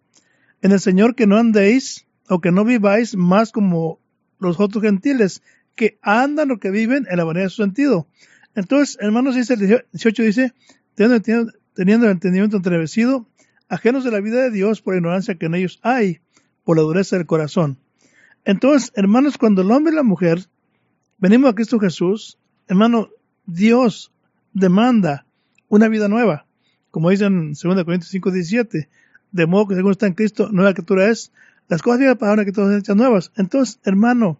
en 0.61 0.71
el 0.71 0.79
Señor 0.79 1.15
que 1.15 1.27
no 1.27 1.37
andéis 1.37 2.05
o 2.29 2.39
que 2.39 2.51
no 2.51 2.63
viváis 2.63 3.17
más 3.17 3.51
como 3.51 3.99
los 4.39 4.59
otros 4.59 4.81
gentiles, 4.81 5.41
que 5.75 5.97
andan 6.01 6.51
o 6.51 6.59
que 6.59 6.71
viven 6.71 7.05
en 7.09 7.17
la 7.17 7.25
manera 7.25 7.45
de 7.45 7.49
su 7.49 7.61
sentido. 7.61 8.07
Entonces, 8.55 8.97
hermanos, 9.01 9.35
dice 9.35 9.55
el 9.55 9.83
18, 9.91 10.23
dice, 10.23 10.53
teniendo- 10.95 11.51
teniendo 11.73 12.05
el 12.05 12.11
entendimiento 12.13 12.57
entrevecido, 12.57 13.27
ajenos 13.73 14.03
de 14.03 14.11
la 14.11 14.21
vida 14.21 14.41
de 14.41 14.51
Dios 14.51 14.81
por 14.81 14.93
la 14.93 14.99
ignorancia 14.99 15.35
que 15.35 15.47
en 15.47 15.55
ellos 15.55 15.79
hay, 15.81 16.19
por 16.63 16.77
la 16.77 16.83
dureza 16.83 17.17
del 17.17 17.25
corazón. 17.25 17.77
Entonces, 18.45 18.91
hermanos, 18.95 19.37
cuando 19.37 19.61
el 19.61 19.71
hombre 19.71 19.93
y 19.93 19.95
la 19.95 20.03
mujer 20.03 20.39
venimos 21.17 21.51
a 21.51 21.55
Cristo 21.55 21.79
Jesús, 21.79 22.37
hermano, 22.67 23.09
Dios 23.45 24.11
demanda 24.53 25.25
una 25.69 25.87
vida 25.87 26.07
nueva, 26.07 26.45
como 26.91 27.09
dice 27.09 27.25
en 27.25 27.53
2 27.53 27.61
Corintios 27.61 28.09
5, 28.09 28.31
17, 28.31 28.89
de 29.31 29.45
modo 29.47 29.67
que 29.67 29.75
según 29.75 29.91
está 29.91 30.07
en 30.07 30.13
Cristo, 30.13 30.49
nueva 30.51 30.73
criatura 30.73 31.09
es, 31.09 31.31
las 31.67 31.81
cosas 31.81 31.99
viejas 31.99 32.17
pasaron 32.17 32.45
que 32.45 32.51
todas 32.51 32.69
son 32.69 32.79
hechas 32.79 32.95
nuevas. 32.95 33.31
Entonces, 33.35 33.79
hermano, 33.83 34.37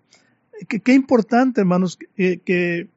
qué, 0.67 0.93
importante, 0.93 1.61
hermanos, 1.61 1.97
que, 2.15 2.87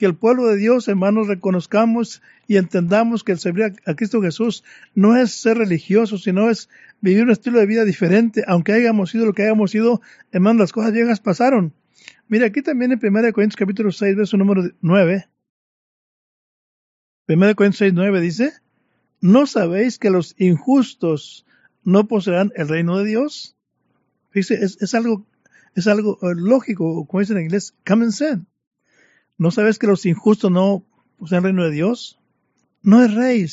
que 0.00 0.06
el 0.06 0.16
pueblo 0.16 0.46
de 0.46 0.56
Dios, 0.56 0.88
hermanos, 0.88 1.28
reconozcamos 1.28 2.22
y 2.48 2.56
entendamos 2.56 3.22
que 3.22 3.32
el 3.32 3.38
servir 3.38 3.74
a, 3.84 3.94
Cristo 3.94 4.22
Jesús 4.22 4.64
no 4.94 5.14
es 5.14 5.30
ser 5.30 5.58
religioso, 5.58 6.16
sino 6.16 6.48
es 6.48 6.70
vivir 7.02 7.24
un 7.24 7.30
estilo 7.30 7.58
de 7.58 7.66
vida 7.66 7.84
diferente, 7.84 8.42
aunque 8.46 8.72
hayamos 8.72 9.10
sido 9.10 9.26
lo 9.26 9.34
que 9.34 9.42
hayamos 9.42 9.72
sido, 9.72 10.00
hermano, 10.32 10.60
las 10.60 10.72
cosas 10.72 10.92
viejas 10.92 11.20
pasaron. 11.20 11.74
Mira, 12.28 12.46
aquí 12.46 12.62
también 12.62 12.92
en 12.92 12.98
1 12.98 13.32
Corintios 13.34 13.56
capítulo 13.56 13.92
6, 13.92 14.16
verso 14.16 14.38
número 14.38 14.70
9. 14.80 15.28
1 17.28 17.54
Corintios 17.54 17.78
6, 17.78 17.92
9 17.92 18.20
dice, 18.22 18.52
¿no 19.20 19.46
sabéis 19.46 19.98
que 19.98 20.08
los 20.08 20.34
injustos 20.38 21.44
no 21.84 22.08
poseerán 22.08 22.52
el 22.56 22.68
reino 22.68 22.96
de 22.96 23.04
Dios? 23.04 23.54
Fíjese, 24.30 24.64
es, 24.64 24.94
algo, 24.94 25.26
es 25.74 25.86
algo 25.86 26.18
eh, 26.22 26.32
lógico, 26.34 27.06
como 27.06 27.20
dicen 27.20 27.36
en 27.36 27.44
inglés, 27.44 27.74
common 27.84 28.12
sense. 28.12 28.46
¿No 29.40 29.50
sabes 29.50 29.78
que 29.78 29.86
los 29.86 30.04
injustos 30.04 30.50
no 30.52 30.84
poseen 31.16 31.42
reino 31.42 31.64
de 31.64 31.70
Dios? 31.70 32.20
No 32.82 33.02
es 33.02 33.14
rey 33.14 33.46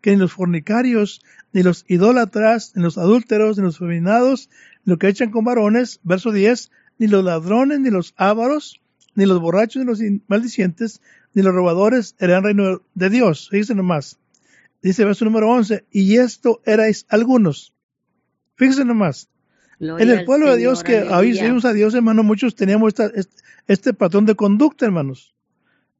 que 0.00 0.10
ni 0.10 0.16
los 0.16 0.32
fornicarios, 0.32 1.22
ni 1.52 1.62
los 1.62 1.84
idólatras, 1.86 2.72
ni 2.74 2.82
los 2.82 2.98
adúlteros, 2.98 3.56
ni 3.56 3.62
los 3.62 3.78
feminados, 3.78 4.50
ni 4.84 4.90
los 4.90 4.98
que 4.98 5.06
echan 5.06 5.30
con 5.30 5.44
varones, 5.44 6.00
verso 6.02 6.32
10, 6.32 6.72
ni 6.98 7.06
los 7.06 7.24
ladrones, 7.24 7.78
ni 7.78 7.88
los 7.88 8.14
ávaros, 8.16 8.80
ni 9.14 9.26
los 9.26 9.40
borrachos, 9.40 9.80
ni 9.80 9.86
los 9.86 10.00
maldicientes, 10.26 11.02
ni 11.34 11.42
los 11.42 11.54
robadores 11.54 12.16
el 12.18 12.42
reino 12.42 12.82
de 12.94 13.08
Dios. 13.08 13.48
Fíjense 13.48 13.76
nomás. 13.76 14.18
Dice 14.82 15.04
verso 15.04 15.24
número 15.24 15.48
11, 15.50 15.84
y 15.92 16.16
esto 16.16 16.62
erais 16.64 17.06
algunos. 17.10 17.72
Fíjense 18.56 18.84
nomás. 18.84 19.28
En 19.80 20.10
el 20.10 20.24
pueblo 20.24 20.50
de 20.50 20.58
Dios 20.58 20.82
que 20.82 21.02
hoy 21.02 21.34
seguimos 21.36 21.64
a 21.64 21.72
Dios, 21.72 21.94
hermano, 21.94 22.22
muchos 22.22 22.54
teníamos 22.54 22.94
este, 23.66 23.94
patrón 23.94 24.26
de 24.26 24.34
conducta, 24.34 24.86
hermanos. 24.86 25.34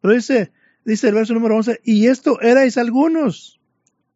Pero 0.01 0.15
dice, 0.15 0.53
dice 0.85 1.09
el 1.09 1.15
verso 1.15 1.35
número 1.35 1.57
11, 1.57 1.81
y 1.85 2.07
esto 2.07 2.41
erais 2.41 2.77
algunos, 2.77 3.61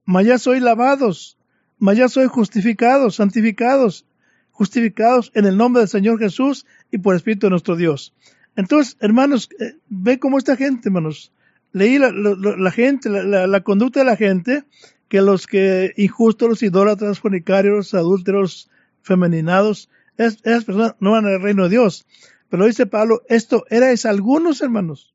mas 0.04 0.26
ya 0.26 0.38
soy 0.38 0.60
lavados, 0.60 1.38
mas 1.78 1.96
ya 1.96 2.08
soy 2.08 2.26
justificados, 2.26 3.16
santificados, 3.16 4.06
justificados 4.50 5.30
en 5.34 5.46
el 5.46 5.56
nombre 5.56 5.80
del 5.80 5.88
Señor 5.88 6.18
Jesús 6.18 6.66
y 6.90 6.98
por 6.98 7.14
el 7.14 7.18
Espíritu 7.18 7.46
de 7.46 7.50
nuestro 7.50 7.76
Dios. 7.76 8.14
Entonces, 8.56 8.96
hermanos, 9.00 9.48
eh, 9.58 9.76
ve 9.88 10.18
cómo 10.18 10.38
esta 10.38 10.56
gente, 10.56 10.88
hermanos, 10.88 11.32
leí 11.72 11.98
la, 11.98 12.70
gente, 12.70 13.08
la, 13.08 13.60
conducta 13.62 14.00
de 14.00 14.06
la 14.06 14.16
gente, 14.16 14.64
que 15.08 15.22
los 15.22 15.46
que 15.46 15.92
injustos, 15.96 16.48
los 16.48 16.62
idólatras, 16.62 17.20
fornicarios, 17.20 17.94
adúlteros, 17.94 18.70
femeninados, 19.02 19.88
esas 20.16 20.64
personas 20.64 20.94
no 21.00 21.12
van 21.12 21.26
al 21.26 21.42
reino 21.42 21.64
de 21.64 21.70
Dios. 21.70 22.06
Pero 22.48 22.66
dice 22.66 22.86
Pablo, 22.86 23.22
esto 23.28 23.64
erais 23.70 24.04
algunos 24.04 24.60
hermanos. 24.60 25.14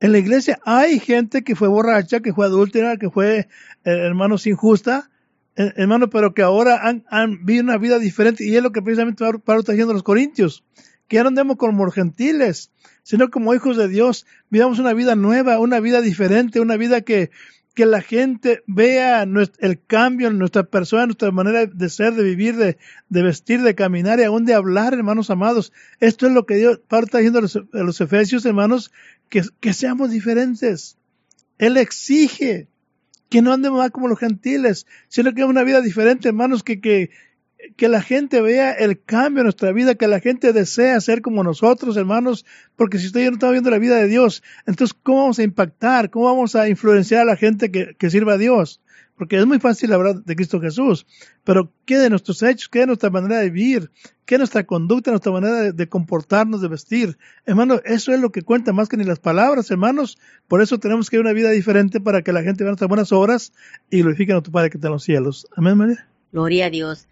En 0.00 0.12
la 0.12 0.18
iglesia 0.18 0.60
hay 0.64 0.98
gente 0.98 1.44
que 1.44 1.56
fue 1.56 1.68
borracha, 1.68 2.20
que 2.20 2.32
fue 2.32 2.46
adúltera, 2.46 2.96
que 2.96 3.10
fue, 3.10 3.38
eh, 3.38 3.46
hermanos, 3.84 4.46
injusta, 4.46 5.10
eh, 5.56 5.72
hermano, 5.76 6.08
pero 6.08 6.32
que 6.32 6.42
ahora 6.42 6.86
han, 6.86 7.04
han 7.10 7.44
vivido 7.44 7.64
una 7.64 7.78
vida 7.78 7.98
diferente. 7.98 8.44
Y 8.44 8.56
es 8.56 8.62
lo 8.62 8.72
que 8.72 8.82
precisamente 8.82 9.24
Pablo 9.44 9.60
está 9.60 9.72
diciendo 9.72 9.92
a 9.92 9.94
los 9.94 10.02
corintios, 10.02 10.64
que 11.06 11.16
ya 11.16 11.22
no 11.22 11.28
andemos 11.28 11.56
como 11.56 11.90
gentiles, 11.90 12.70
sino 13.02 13.30
como 13.30 13.54
hijos 13.54 13.76
de 13.76 13.88
Dios, 13.88 14.26
vivamos 14.48 14.78
una 14.78 14.94
vida 14.94 15.16
nueva, 15.16 15.58
una 15.58 15.80
vida 15.80 16.00
diferente, 16.00 16.60
una 16.60 16.76
vida 16.76 17.00
que, 17.02 17.30
que 17.74 17.86
la 17.86 18.02
gente 18.02 18.62
vea 18.66 19.22
el 19.22 19.84
cambio 19.86 20.28
en 20.28 20.38
nuestra 20.38 20.64
persona, 20.64 21.04
en 21.04 21.08
nuestra 21.08 21.30
manera 21.30 21.66
de 21.66 21.88
ser, 21.88 22.14
de 22.14 22.22
vivir, 22.22 22.56
de, 22.56 22.76
vestir, 23.22 23.62
de 23.62 23.74
caminar 23.74 24.18
y 24.18 24.24
aún 24.24 24.44
de 24.44 24.54
hablar, 24.54 24.92
hermanos 24.92 25.30
amados. 25.30 25.72
Esto 26.00 26.26
es 26.26 26.32
lo 26.32 26.46
que 26.46 26.56
Dios, 26.56 26.80
Pablo 26.88 27.06
está 27.06 27.18
diciendo 27.18 27.38
a 27.38 27.42
los, 27.42 27.56
a 27.56 27.62
los 27.72 28.00
efesios, 28.00 28.44
hermanos, 28.44 28.90
que, 29.28 29.42
que 29.60 29.72
seamos 29.72 30.10
diferentes. 30.10 30.98
Él 31.58 31.76
exige 31.76 32.68
que 33.28 33.42
no 33.42 33.52
andemos 33.52 33.78
más 33.78 33.92
como 33.92 34.08
los 34.08 34.18
gentiles, 34.18 34.86
sino 35.08 35.32
que 35.32 35.44
una 35.44 35.62
vida 35.62 35.80
diferente, 35.80 36.28
hermanos, 36.28 36.64
que, 36.64 36.80
que, 36.80 37.10
que 37.76 37.88
la 37.88 38.02
gente 38.02 38.40
vea 38.40 38.72
el 38.72 39.02
cambio 39.02 39.40
en 39.40 39.44
nuestra 39.44 39.72
vida, 39.72 39.94
que 39.94 40.08
la 40.08 40.20
gente 40.20 40.52
desea 40.52 41.00
ser 41.00 41.22
como 41.22 41.42
nosotros, 41.42 41.96
hermanos, 41.96 42.44
porque 42.76 42.98
si 42.98 43.06
usted 43.06 43.20
ya 43.20 43.30
no 43.30 43.34
está 43.34 43.50
viendo 43.50 43.70
la 43.70 43.78
vida 43.78 43.96
de 43.96 44.08
Dios, 44.08 44.42
entonces, 44.66 44.96
¿cómo 45.02 45.22
vamos 45.22 45.38
a 45.38 45.42
impactar? 45.42 46.10
¿Cómo 46.10 46.26
vamos 46.26 46.56
a 46.56 46.68
influenciar 46.68 47.22
a 47.22 47.24
la 47.24 47.36
gente 47.36 47.70
que, 47.70 48.10
sirva 48.10 48.34
a 48.34 48.38
Dios? 48.38 48.80
Porque 49.16 49.36
es 49.36 49.44
muy 49.44 49.58
fácil 49.58 49.92
hablar 49.92 50.24
de 50.24 50.36
Cristo 50.36 50.60
Jesús, 50.60 51.06
pero 51.44 51.70
¿qué 51.84 51.98
de 51.98 52.08
nuestros 52.08 52.42
hechos? 52.42 52.70
¿Qué 52.70 52.80
de 52.80 52.86
nuestra 52.86 53.10
manera 53.10 53.38
de 53.38 53.50
vivir? 53.50 53.90
¿Qué 54.24 54.36
de 54.36 54.38
nuestra 54.38 54.64
conducta, 54.64 55.10
nuestra 55.10 55.32
manera 55.32 55.72
de, 55.72 55.88
comportarnos, 55.88 56.62
de 56.62 56.68
vestir? 56.68 57.18
Hermano, 57.44 57.80
eso 57.84 58.14
es 58.14 58.20
lo 58.20 58.32
que 58.32 58.42
cuenta 58.42 58.72
más 58.72 58.88
que 58.88 58.96
ni 58.96 59.04
las 59.04 59.18
palabras, 59.18 59.70
hermanos. 59.70 60.16
Por 60.48 60.62
eso 60.62 60.78
tenemos 60.78 61.10
que 61.10 61.18
vivir 61.18 61.26
una 61.26 61.34
vida 61.34 61.50
diferente 61.50 62.00
para 62.00 62.22
que 62.22 62.32
la 62.32 62.42
gente 62.42 62.64
vea 62.64 62.70
nuestras 62.70 62.88
buenas 62.88 63.12
obras 63.12 63.52
y 63.90 64.00
glorifiquen 64.00 64.36
a 64.36 64.42
tu 64.42 64.50
Padre 64.50 64.70
que 64.70 64.78
está 64.78 64.88
en 64.88 64.92
los 64.92 65.04
cielos. 65.04 65.46
Amén, 65.54 65.76
María. 65.76 66.06
Gloria 66.32 66.66
a 66.66 66.70
Dios. 66.70 67.06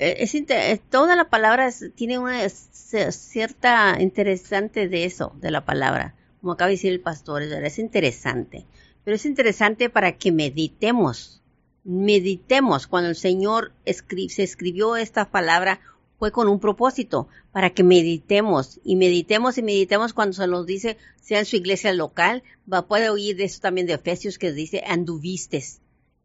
Eh, 0.00 0.16
es, 0.24 0.34
eh, 0.34 0.80
toda 0.88 1.14
la 1.14 1.28
palabra 1.28 1.68
tiene 1.94 2.18
una 2.18 2.48
cierta 2.48 4.00
interesante 4.00 4.88
de 4.88 5.04
eso, 5.04 5.34
de 5.40 5.50
la 5.50 5.66
palabra, 5.66 6.14
como 6.40 6.52
acaba 6.54 6.68
de 6.68 6.76
decir 6.76 6.90
el 6.90 7.00
pastor, 7.00 7.42
es 7.42 7.78
interesante, 7.78 8.64
pero 9.04 9.14
es 9.14 9.26
interesante 9.26 9.90
para 9.90 10.16
que 10.16 10.32
meditemos, 10.32 11.42
meditemos, 11.84 12.86
cuando 12.86 13.10
el 13.10 13.16
Señor 13.16 13.72
se 13.84 14.42
escribió 14.42 14.96
esta 14.96 15.30
palabra 15.30 15.80
fue 16.18 16.32
con 16.32 16.48
un 16.48 16.60
propósito, 16.60 17.28
para 17.52 17.70
que 17.70 17.82
meditemos. 17.82 18.78
Y 18.84 18.96
meditemos 18.96 19.56
y 19.56 19.62
meditemos 19.62 20.12
cuando 20.12 20.34
se 20.34 20.46
nos 20.46 20.66
dice, 20.66 20.98
sea 21.20 21.40
en 21.40 21.46
su 21.46 21.56
iglesia 21.56 21.92
local, 21.94 22.42
va, 22.70 22.86
puede 22.86 23.08
oír 23.08 23.36
de 23.36 23.44
eso 23.44 23.60
también 23.60 23.86
de 23.86 23.94
Efesios 23.94 24.38
que 24.38 24.52
dice, 24.52 24.82
anduvistes, 24.86 25.80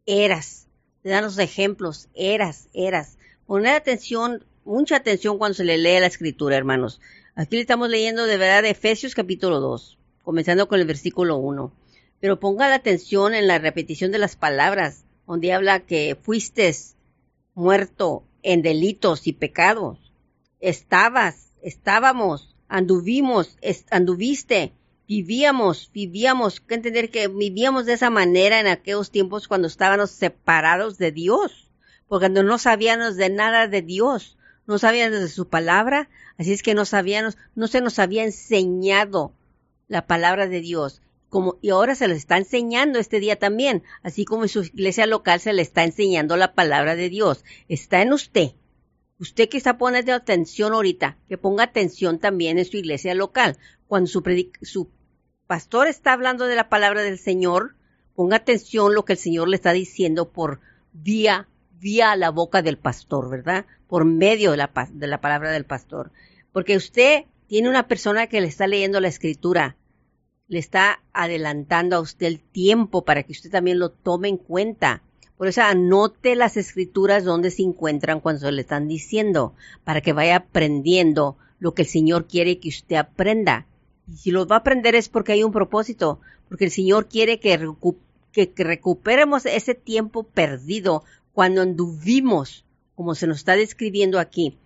eras, 0.05 0.67
te 1.01 1.09
dan 1.09 1.23
los 1.23 1.37
ejemplos, 1.37 2.09
eras, 2.13 2.67
eras, 2.73 3.17
Poner 3.45 3.75
atención, 3.75 4.43
mucha 4.63 4.95
atención 4.95 5.37
cuando 5.37 5.53
se 5.53 5.63
le 5.63 5.77
lee 5.77 5.99
la 5.99 6.07
escritura, 6.07 6.57
hermanos. 6.57 6.99
Aquí 7.35 7.57
le 7.57 7.61
estamos 7.61 7.89
leyendo 7.89 8.25
de 8.25 8.37
verdad 8.37 8.65
Efesios 8.65 9.13
capítulo 9.13 9.59
2, 9.59 9.99
comenzando 10.23 10.67
con 10.67 10.79
el 10.79 10.87
versículo 10.87 11.37
1. 11.37 11.71
Pero 12.19 12.39
ponga 12.39 12.67
la 12.69 12.75
atención 12.75 13.35
en 13.35 13.45
la 13.45 13.59
repetición 13.59 14.11
de 14.11 14.17
las 14.17 14.35
palabras, 14.35 15.05
donde 15.27 15.53
habla 15.53 15.81
que 15.81 16.17
fuiste 16.19 16.73
muerto 17.53 18.23
en 18.41 18.63
delitos 18.63 19.27
y 19.27 19.33
pecados. 19.33 19.99
Estabas, 20.59 21.53
estábamos, 21.61 22.55
anduvimos, 22.67 23.59
anduviste, 23.91 24.73
vivíamos, 25.07 25.91
vivíamos, 25.93 26.61
que 26.61 26.73
entender 26.73 27.11
que 27.11 27.27
vivíamos 27.27 27.85
de 27.85 27.93
esa 27.93 28.09
manera 28.09 28.59
en 28.59 28.65
aquellos 28.65 29.11
tiempos 29.11 29.47
cuando 29.47 29.67
estábamos 29.67 30.09
separados 30.09 30.97
de 30.97 31.11
Dios 31.11 31.64
porque 32.07 32.29
no 32.29 32.57
sabíamos 32.57 33.15
de 33.15 33.29
nada 33.29 33.67
de 33.67 33.81
Dios, 33.81 34.37
no 34.67 34.79
sabíamos 34.79 35.19
de 35.19 35.27
su 35.27 35.47
palabra, 35.47 36.09
así 36.37 36.53
es 36.53 36.63
que 36.63 36.73
no 36.73 36.85
sabíamos, 36.85 37.37
no 37.55 37.67
se 37.67 37.81
nos 37.81 37.99
había 37.99 38.23
enseñado 38.23 39.33
la 39.87 40.07
palabra 40.07 40.47
de 40.47 40.61
Dios. 40.61 41.01
Como, 41.29 41.57
y 41.61 41.69
ahora 41.69 41.95
se 41.95 42.07
les 42.07 42.17
está 42.17 42.37
enseñando 42.37 42.97
este 42.97 43.19
día 43.19 43.37
también, 43.37 43.83
así 44.03 44.25
como 44.25 44.43
en 44.43 44.49
su 44.49 44.63
iglesia 44.63 45.05
local 45.05 45.39
se 45.39 45.53
le 45.53 45.61
está 45.61 45.83
enseñando 45.83 46.37
la 46.37 46.53
palabra 46.53 46.95
de 46.95 47.09
Dios. 47.09 47.43
Está 47.67 48.01
en 48.01 48.13
usted. 48.13 48.51
Usted 49.19 49.49
que 49.49 49.57
está 49.57 49.77
poniendo 49.77 50.13
atención 50.13 50.73
ahorita, 50.73 51.17
que 51.27 51.37
ponga 51.37 51.63
atención 51.63 52.19
también 52.19 52.59
en 52.59 52.65
su 52.65 52.77
iglesia 52.77 53.15
local. 53.15 53.57
Cuando 53.87 54.09
su, 54.09 54.89
pastor 55.47 55.87
está 55.87 56.13
hablando 56.13 56.47
de 56.47 56.55
la 56.55 56.69
palabra 56.69 57.01
del 57.01 57.19
Señor, 57.19 57.75
ponga 58.13 58.37
atención 58.37 58.93
lo 58.93 59.05
que 59.05 59.13
el 59.13 59.19
Señor 59.19 59.47
le 59.47 59.55
está 59.55 59.73
diciendo 59.73 60.31
por 60.31 60.59
vía 60.91 61.47
vía 61.85 62.15
la 62.15 62.31
boca 62.31 62.63
del 62.63 62.79
pastor, 62.79 63.29
¿verdad? 63.29 63.67
Por 63.87 64.05
medio 64.05 64.49
de 64.49 64.57
la, 64.57 64.71
de 64.91 65.05
la 65.05 65.21
palabra 65.21 65.51
del 65.51 65.65
pastor. 65.65 66.11
Porque 66.51 66.75
usted 66.75 67.25
tiene 67.45 67.69
una 67.69 67.87
persona 67.87 68.25
que 68.25 68.41
le 68.41 68.47
está 68.47 68.65
leyendo 68.65 68.99
la 68.99 69.07
escritura, 69.07 69.77
le 70.47 70.57
está 70.57 71.03
adelantando 71.13 71.95
a 71.95 71.99
usted 71.99 72.25
el 72.25 72.39
tiempo 72.39 73.05
para 73.05 73.21
que 73.21 73.33
usted 73.33 73.51
también 73.51 73.77
lo 73.77 73.91
tome 73.91 74.29
en 74.29 74.37
cuenta. 74.37 75.03
Por 75.37 75.47
eso 75.47 75.61
anote 75.61 76.35
las 76.35 76.57
escrituras 76.57 77.23
donde 77.23 77.51
se 77.51 77.61
encuentran 77.61 78.19
cuando 78.19 78.49
le 78.49 78.61
están 78.61 78.87
diciendo, 78.87 79.53
para 79.83 80.01
que 80.01 80.11
vaya 80.11 80.37
aprendiendo 80.37 81.37
lo 81.59 81.75
que 81.75 81.83
el 81.83 81.87
Señor 81.87 82.25
quiere 82.25 82.57
que 82.57 82.69
usted 82.69 82.95
aprenda. 82.95 83.67
Y 84.07 84.17
si 84.17 84.31
lo 84.31 84.47
va 84.47 84.55
a 84.55 84.59
aprender 84.59 84.95
es 84.95 85.07
porque 85.07 85.33
hay 85.33 85.43
un 85.43 85.51
propósito, 85.51 86.19
porque 86.49 86.65
el 86.65 86.71
Señor 86.71 87.07
quiere 87.09 87.39
que, 87.39 87.59
que 88.31 88.63
recuperemos 88.63 89.45
ese 89.45 89.75
tiempo 89.75 90.23
perdido 90.23 91.03
cuando 91.35 91.61
anduvimos, 91.61 92.63
como 92.95 93.13
se 93.13 93.27
nos 93.27 93.39
está 93.39 93.57
describiendo 93.57 94.19
aquí, 94.19 94.57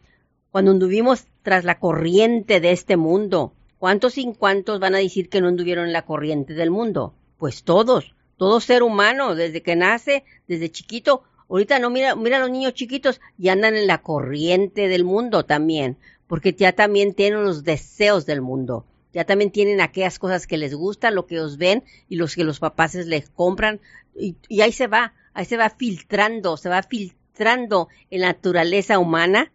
cuando 0.52 0.70
anduvimos 0.70 1.26
tras 1.42 1.66
la 1.66 1.80
corriente 1.80 2.60
de 2.60 2.72
este 2.72 2.96
mundo, 2.96 3.54
¿cuántos 3.80 4.14
sin 4.14 4.36
cuántos 4.36 4.80
van 4.80 4.94
a 4.94 5.00
decir 5.00 5.30
que 5.30 5.42
no 5.42 5.48
anduvieron 5.48 5.88
en 5.88 5.94
la 5.94 6.06
corriente 6.06 6.54
del 6.54 6.70
mundo? 6.70 7.16
Pues 7.40 7.64
todos, 7.64 8.14
todo 8.38 8.60
ser 8.60 8.84
humano, 8.84 9.34
desde 9.34 9.64
que 9.64 9.76
nace, 9.76 10.24
desde 10.48 10.70
chiquito, 10.70 11.24
ahorita 11.50 11.80
no 11.80 11.90
mira, 11.90 12.16
mira 12.16 12.38
a 12.38 12.42
los 12.42 12.52
niños 12.52 12.76
chiquitos 12.76 13.20
y 13.40 13.50
andan 13.50 13.76
en 13.76 13.88
la 13.88 14.04
corriente 14.04 14.88
del 14.88 15.04
mundo 15.04 15.46
también, 15.46 15.98
porque 16.28 16.54
ya 16.54 16.74
también 16.74 17.16
tienen 17.16 17.44
los 17.44 17.64
deseos 17.64 18.28
del 18.28 18.42
mundo, 18.42 18.86
ya 19.12 19.26
también 19.26 19.50
tienen 19.50 19.82
aquellas 19.82 20.20
cosas 20.20 20.46
que 20.46 20.60
les 20.60 20.76
gustan, 20.76 21.16
lo 21.16 21.26
que 21.26 21.34
ellos 21.34 21.58
ven 21.58 21.84
y 22.10 22.18
los 22.18 22.36
que 22.36 22.44
los 22.44 22.60
papás 22.60 22.94
les 22.94 23.32
compran, 23.32 23.82
y 24.14 24.62
ahí 24.62 24.72
se 24.72 24.86
va, 24.86 25.14
ahí 25.40 25.46
se 25.46 25.56
va 25.56 25.70
filtrando, 25.70 26.58
se 26.58 26.68
va 26.68 26.80
arrastrando 26.80 27.88
en 28.10 28.22
la 28.22 28.28
naturaleza 28.28 29.00
humana 29.00 29.54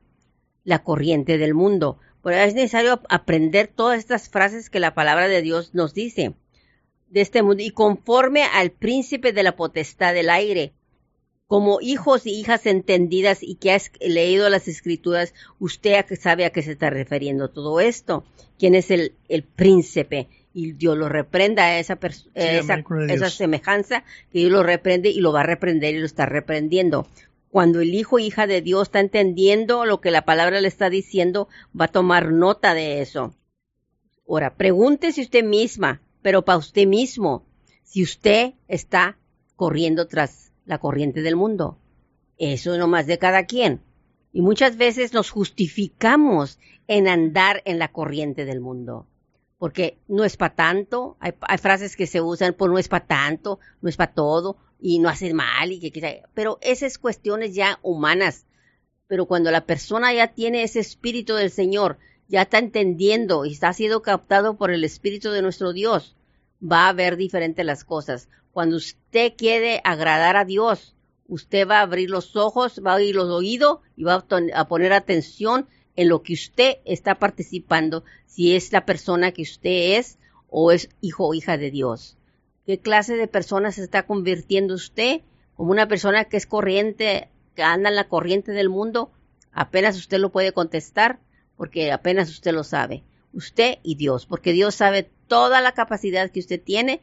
la 0.65 0.83
corriente 0.83 1.37
del 1.37 1.53
mundo. 1.53 1.99
Por 2.23 2.33
eso 2.33 2.43
es 2.43 2.55
necesario 2.55 3.03
aprender 3.11 3.69
todas 3.69 3.99
estas 3.99 4.31
frases 4.31 4.71
que 4.71 4.81
la 4.81 4.95
palabra 4.95 5.29
de 5.29 5.43
Dios 5.43 5.75
nos 5.75 5.93
dice 5.93 6.33
de 7.11 7.21
este 7.21 7.43
mundo 7.43 7.63
y 7.63 7.69
conforme 7.69 8.45
al 8.45 8.71
príncipe 8.71 9.35
de 9.35 9.43
la 9.43 9.57
potestad 9.57 10.15
del 10.15 10.31
aire. 10.31 10.73
Como 11.47 11.83
hijos 11.83 12.25
y 12.25 12.31
hijas 12.31 12.65
entendidas 12.65 13.43
y 13.43 13.57
que 13.57 13.73
has 13.73 13.93
leído 14.01 14.49
las 14.49 14.67
escrituras, 14.69 15.35
usted 15.59 16.03
sabe 16.19 16.47
a 16.47 16.51
qué 16.51 16.63
se 16.63 16.73
está 16.73 16.89
refiriendo 16.89 17.51
todo 17.51 17.79
esto. 17.81 18.25
¿Quién 18.59 18.75
es 18.75 18.91
el, 18.91 19.13
el 19.29 19.43
príncipe? 19.43 20.29
Y 20.55 20.73
Dios 20.73 20.97
lo 20.97 21.09
reprenda 21.09 21.65
a 21.65 21.79
esa, 21.81 21.99
esa, 22.35 22.85
esa, 23.09 23.31
semejanza, 23.31 24.05
que 24.31 24.39
Dios 24.39 24.53
lo 24.53 24.63
reprende 24.63 25.11
y 25.11 25.21
lo 25.21 25.33
va 25.33 25.41
a 25.41 25.47
reprender 25.47 25.97
y 25.97 25.99
lo 25.99 26.07
está 26.07 26.27
reprendiendo. 26.27 27.09
Cuando 27.51 27.81
el 27.81 27.93
hijo 27.93 28.21
hija 28.21 28.47
de 28.47 28.63
Dios 28.63 28.89
está 28.89 29.01
entendiendo 29.01 29.85
lo 29.85 30.01
que 30.01 30.13
la 30.13 30.25
palabra 30.25 30.61
le 30.61 30.69
está 30.69 30.91
diciendo, 30.91 31.49
va 31.79 31.87
a 31.87 31.93
tomar 31.93 32.31
nota 32.31 32.73
de 32.73 33.03
eso. 33.03 33.35
Ahora, 34.29 34.55
pregúntese 34.55 35.23
usted 35.23 35.45
misma, 35.45 36.01
pero 36.23 36.45
para 36.45 36.59
usted 36.59 36.87
mismo, 36.87 37.45
si 37.83 38.05
usted 38.05 38.55
está 38.69 39.19
corriendo 39.57 40.07
tras 40.07 40.53
la 40.67 40.79
corriente 40.79 41.21
del 41.21 41.37
mundo. 41.37 41.79
Eso 42.39 42.79
no 42.79 42.87
más 42.87 43.07
de 43.07 43.19
cada 43.19 43.45
quien. 43.45 43.81
Y 44.33 44.41
muchas 44.41 44.77
veces 44.77 45.13
nos 45.13 45.31
justificamos 45.31 46.59
en 46.87 47.09
andar 47.09 47.61
en 47.65 47.79
la 47.79 47.89
corriente 47.89 48.45
del 48.45 48.61
mundo 48.61 49.09
porque 49.65 49.97
no 50.09 50.25
es 50.25 50.37
para 50.37 50.55
tanto, 50.55 51.17
hay, 51.21 51.33
frases 51.57 51.97
que 51.97 52.07
se 52.07 52.21
usan 52.21 52.53
por 52.53 52.69
no 52.69 52.77
es 52.77 52.89
para 52.89 53.07
tanto, 53.07 53.61
no 53.81 53.89
es 53.89 53.97
para 53.97 54.13
todo, 54.13 54.59
y 54.79 54.99
no 54.99 55.09
hace 55.09 55.33
mal, 55.33 55.73
y 55.73 55.91
que, 55.91 56.23
pero 56.35 56.59
esas 56.61 56.99
cuestiones 56.99 57.55
ya 57.55 57.79
humanas, 57.81 58.45
pero 59.07 59.25
cuando 59.25 59.51
la 59.51 59.65
persona 59.65 60.13
ya 60.13 60.35
tiene 60.35 60.65
ese 60.65 60.81
espíritu 60.81 61.33
del 61.33 61.51
Señor, 61.51 61.97
ya 62.29 62.43
está 62.43 62.59
entendiendo 62.59 63.47
y 63.47 63.53
está 63.53 63.73
siendo 63.73 64.03
captado 64.03 64.59
por 64.59 64.71
el 64.71 64.85
espíritu 64.85 65.31
de 65.31 65.41
nuestro 65.41 65.73
Dios, 65.73 66.15
va 66.63 66.91
a 66.91 66.93
ver 66.93 67.17
diferente 67.17 67.65
las 67.65 67.85
cosas. 67.85 68.29
Cuando 68.53 68.77
usted 68.77 69.33
quiere 69.35 69.81
agradar 69.83 70.37
a 70.37 70.45
Dios, 70.45 70.95
usted 71.27 71.67
va 71.67 71.79
a 71.79 71.85
abrir 71.85 72.11
los 72.11 72.37
ojos, 72.37 72.83
va 72.87 72.91
a 72.91 72.95
abrir 72.97 73.15
los 73.15 73.31
oídos 73.31 73.79
y 73.97 74.05
va 74.05 74.27
a 74.55 74.69
poner 74.69 74.93
atención 74.93 75.69
en 75.97 76.09
lo 76.09 76.23
que 76.23 76.35
usted 76.35 76.79
está 76.85 77.17
participando, 77.17 78.05
si 78.27 78.57
es 78.57 78.73
la 78.73 78.85
persona 78.85 79.33
que 79.33 79.43
usted 79.43 79.97
es 79.99 80.19
o 80.49 80.73
es 80.73 80.89
hijo 81.01 81.27
o 81.27 81.35
hija 81.35 81.57
de 81.57 81.71
Dios. 81.71 82.17
¿Qué 82.67 82.79
clase 82.79 83.17
de 83.17 83.29
persona 83.29 83.73
se 83.73 83.83
está 83.83 84.07
convirtiendo 84.07 84.75
usted? 84.75 85.21
Como 85.55 85.71
una 85.71 85.87
persona 85.87 86.25
que 86.25 86.37
es 86.37 86.47
corriente, 86.47 87.29
que 87.55 87.63
anda 87.63 87.91
en 87.91 87.97
la 87.97 88.09
corriente 88.09 88.53
del 88.53 88.69
mundo, 88.69 89.11
apenas 89.53 89.97
usted 89.97 90.19
lo 90.19 90.31
puede 90.31 90.53
contestar, 90.53 91.21
porque 91.57 91.93
apenas 91.93 92.31
usted 92.31 92.53
lo 92.53 92.65
sabe. 92.65 93.05
Usted 93.33 93.79
y 93.83 93.97
Dios, 93.97 94.27
porque 94.27 94.53
Dios 94.53 94.75
sabe 94.75 95.11
toda 95.29 95.61
la 95.61 95.73
capacidad 95.73 96.31
que 96.31 96.41
usted 96.41 96.61
tiene 96.61 97.01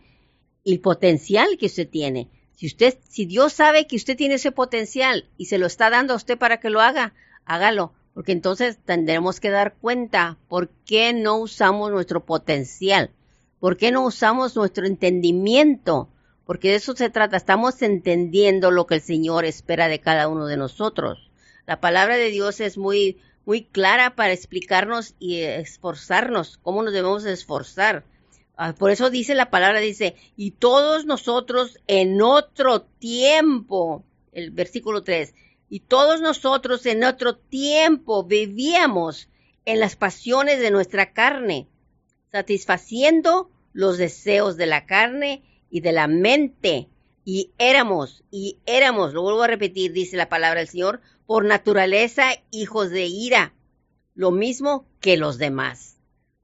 y 0.64 0.74
el 0.74 0.80
potencial 0.80 1.58
que 1.60 1.68
usted 1.68 1.88
tiene. 1.88 2.30
Si 2.56 2.68
usted, 2.68 2.98
si 3.08 3.26
Dios 3.26 3.54
sabe 3.54 3.88
que 3.88 3.96
usted 3.96 4.16
tiene 4.18 4.36
ese 4.36 4.52
potencial 4.52 5.28
y 5.38 5.46
se 5.46 5.58
lo 5.58 5.66
está 5.66 5.90
dando 5.90 6.14
a 6.14 6.18
usted 6.18 6.38
para 6.38 6.60
que 6.60 6.70
lo 6.70 6.82
haga, 6.82 7.14
hágalo, 7.46 7.94
porque 8.14 8.32
entonces 8.32 8.78
tendremos 8.84 9.40
que 9.40 9.50
dar 9.50 9.76
cuenta 9.76 10.38
por 10.48 10.70
qué 10.86 11.14
no 11.14 11.38
usamos 11.38 11.92
nuestro 11.92 12.26
potencial, 12.26 13.12
por 13.60 13.78
qué 13.78 13.92
no 13.92 14.06
usamos 14.06 14.56
nuestro 14.56 14.86
entendimiento, 14.86 16.10
porque 16.46 16.70
de 16.70 16.76
eso 16.76 16.96
se 16.96 17.10
trata, 17.10 17.38
estamos 17.38 17.82
entendiendo 17.82 18.72
lo 18.72 18.88
que 18.88 18.96
el 18.96 19.02
Señor 19.02 19.46
espera 19.46 19.88
de 19.88 20.00
cada 20.00 20.28
uno 20.28 20.46
de 20.48 20.58
nosotros. 20.58 21.30
La 21.66 21.80
palabra 21.80 22.18
de 22.18 22.30
Dios 22.30 22.60
es 22.60 22.78
muy 22.78 23.18
muy 23.46 23.64
clara 23.64 24.16
para 24.16 24.34
explicarnos 24.34 25.16
y 25.20 25.42
esforzarnos, 25.42 26.58
cómo 26.62 26.84
nos 26.84 26.94
debemos 26.94 27.26
esforzar. 27.26 28.04
Ah, 28.56 28.74
por 28.74 28.92
eso 28.92 29.10
dice 29.10 29.34
la 29.34 29.50
palabra, 29.50 29.80
dice, 29.80 30.16
y 30.36 30.52
todos 30.52 31.06
nosotros 31.06 31.80
en 31.88 32.22
otro 32.22 32.82
tiempo, 32.82 34.04
el 34.34 34.52
versículo 34.52 35.04
3, 35.04 35.34
y 35.72 35.80
todos 35.80 36.20
nosotros 36.20 36.86
en 36.86 37.06
otro 37.06 37.38
tiempo 37.38 38.26
vivíamos 38.26 39.30
en 39.64 39.80
las 39.80 39.96
pasiones 39.96 40.60
de 40.60 40.70
nuestra 40.70 41.14
carne, 41.14 41.70
satisfaciendo 42.30 43.50
los 43.72 43.98
deseos 43.98 44.58
de 44.58 44.66
la 44.66 44.86
carne 44.86 45.44
y 45.70 45.80
de 45.80 45.94
la 45.94 46.08
mente. 46.08 46.90
Y 47.24 47.52
éramos, 47.58 48.26
y 48.32 48.58
éramos, 48.66 49.14
lo 49.14 49.22
vuelvo 49.22 49.44
a 49.44 49.48
repetir, 49.48 49.94
dice 49.94 50.18
la 50.18 50.28
palabra 50.28 50.60
del 50.60 50.68
Señor, 50.68 51.00
por 51.26 51.46
naturaleza 51.46 52.32
hijos 52.52 52.90
de 52.90 53.06
ira, 53.06 53.54
lo 54.14 54.32
mismo 54.32 54.86
que 55.00 55.16
los 55.16 55.38
demás. 55.38 55.96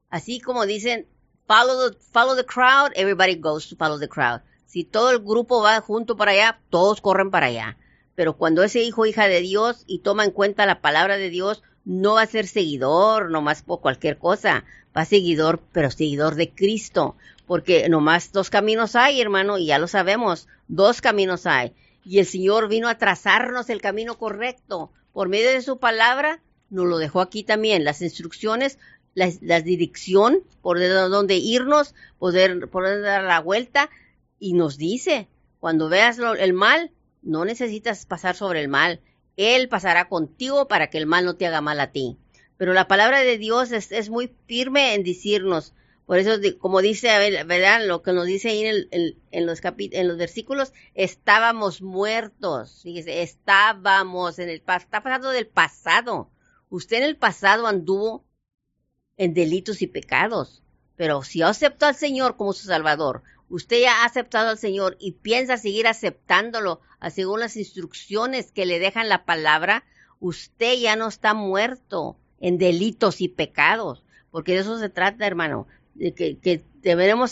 Así 0.08 0.40
como 0.40 0.64
dicen, 0.64 1.06
follow 1.46 1.90
the, 1.90 1.98
follow 2.12 2.34
the 2.34 2.46
crowd, 2.46 2.92
everybody 2.94 3.34
goes 3.34 3.68
to 3.68 3.76
follow 3.76 3.98
the 3.98 4.08
crowd. 4.08 4.40
Si 4.64 4.84
todo 4.84 5.10
el 5.10 5.18
grupo 5.18 5.60
va 5.60 5.82
junto 5.82 6.16
para 6.16 6.30
allá, 6.30 6.62
todos 6.70 7.02
corren 7.02 7.30
para 7.30 7.48
allá 7.48 7.76
pero 8.18 8.36
cuando 8.36 8.64
ese 8.64 8.82
hijo 8.82 9.06
hija 9.06 9.28
de 9.28 9.40
Dios 9.40 9.84
y 9.86 10.00
toma 10.00 10.24
en 10.24 10.32
cuenta 10.32 10.66
la 10.66 10.80
palabra 10.80 11.18
de 11.18 11.30
Dios, 11.30 11.62
no 11.84 12.14
va 12.14 12.22
a 12.22 12.26
ser 12.26 12.48
seguidor 12.48 13.30
nomás 13.30 13.62
por 13.62 13.80
cualquier 13.80 14.18
cosa, 14.18 14.64
va 14.96 15.04
seguidor, 15.04 15.60
pero 15.70 15.88
seguidor 15.92 16.34
de 16.34 16.50
Cristo, 16.50 17.14
porque 17.46 17.88
nomás 17.88 18.32
dos 18.32 18.50
caminos 18.50 18.96
hay, 18.96 19.20
hermano, 19.20 19.56
y 19.56 19.66
ya 19.66 19.78
lo 19.78 19.86
sabemos, 19.86 20.48
dos 20.66 21.00
caminos 21.00 21.46
hay. 21.46 21.72
Y 22.04 22.18
el 22.18 22.26
Señor 22.26 22.68
vino 22.68 22.88
a 22.88 22.98
trazarnos 22.98 23.70
el 23.70 23.80
camino 23.80 24.18
correcto. 24.18 24.90
Por 25.12 25.28
medio 25.28 25.50
de 25.50 25.62
su 25.62 25.78
palabra, 25.78 26.42
nos 26.70 26.86
lo 26.86 26.98
dejó 26.98 27.20
aquí 27.20 27.44
también, 27.44 27.84
las 27.84 28.02
instrucciones, 28.02 28.80
la, 29.14 29.60
dirección, 29.60 30.42
por 30.60 30.80
dónde 30.80 31.36
irnos, 31.36 31.94
poder, 32.18 32.68
poder 32.68 33.00
dar 33.00 33.22
la 33.22 33.38
vuelta, 33.38 33.90
y 34.40 34.54
nos 34.54 34.76
dice, 34.76 35.28
cuando 35.60 35.88
veas 35.88 36.18
el 36.40 36.52
mal, 36.52 36.90
no 37.22 37.44
necesitas 37.44 38.06
pasar 38.06 38.36
sobre 38.36 38.60
el 38.60 38.68
mal. 38.68 39.00
Él 39.36 39.68
pasará 39.68 40.08
contigo 40.08 40.68
para 40.68 40.90
que 40.90 40.98
el 40.98 41.06
mal 41.06 41.24
no 41.24 41.36
te 41.36 41.46
haga 41.46 41.60
mal 41.60 41.80
a 41.80 41.92
ti. 41.92 42.18
Pero 42.56 42.74
la 42.74 42.88
palabra 42.88 43.20
de 43.20 43.38
Dios 43.38 43.70
es, 43.70 44.10
muy 44.10 44.34
firme 44.46 44.94
en 44.94 45.04
decirnos, 45.04 45.74
por 46.06 46.18
eso, 46.18 46.40
como 46.58 46.80
dice, 46.80 47.08
¿verdad? 47.44 47.86
Lo 47.86 48.02
que 48.02 48.12
nos 48.12 48.26
dice 48.26 48.48
ahí 48.48 48.64
en, 49.30 49.46
los 49.46 50.16
versículos, 50.16 50.72
estábamos 50.94 51.82
muertos. 51.82 52.82
Estábamos 52.84 54.38
en 54.38 54.48
el 54.48 54.56
está 54.66 55.02
pasando 55.02 55.30
del 55.30 55.46
pasado. 55.46 56.30
Usted 56.70 56.96
en 56.96 57.02
el 57.04 57.16
pasado 57.16 57.66
anduvo 57.66 58.24
en 59.18 59.34
delitos 59.34 59.82
y 59.82 59.86
pecados. 59.86 60.62
Pero 60.96 61.22
si 61.22 61.42
aceptó 61.42 61.86
al 61.86 61.94
Señor 61.94 62.36
como 62.36 62.54
su 62.54 62.66
Salvador, 62.66 63.22
usted 63.48 63.80
ya 63.80 64.02
ha 64.02 64.04
aceptado 64.04 64.50
al 64.50 64.58
Señor 64.58 64.96
y 65.00 65.12
piensa 65.12 65.56
seguir 65.56 65.86
aceptándolo 65.86 66.80
según 67.10 67.40
las 67.40 67.56
instrucciones 67.56 68.50
que 68.52 68.66
le 68.66 68.78
dejan 68.78 69.08
la 69.08 69.24
palabra, 69.24 69.84
usted 70.20 70.78
ya 70.78 70.96
no 70.96 71.08
está 71.08 71.34
muerto 71.34 72.16
en 72.40 72.58
delitos 72.58 73.20
y 73.20 73.28
pecados, 73.28 74.02
porque 74.30 74.52
de 74.52 74.58
eso 74.60 74.78
se 74.78 74.88
trata, 74.88 75.26
hermano, 75.26 75.66
de 75.94 76.12
que, 76.12 76.38
que 76.38 76.62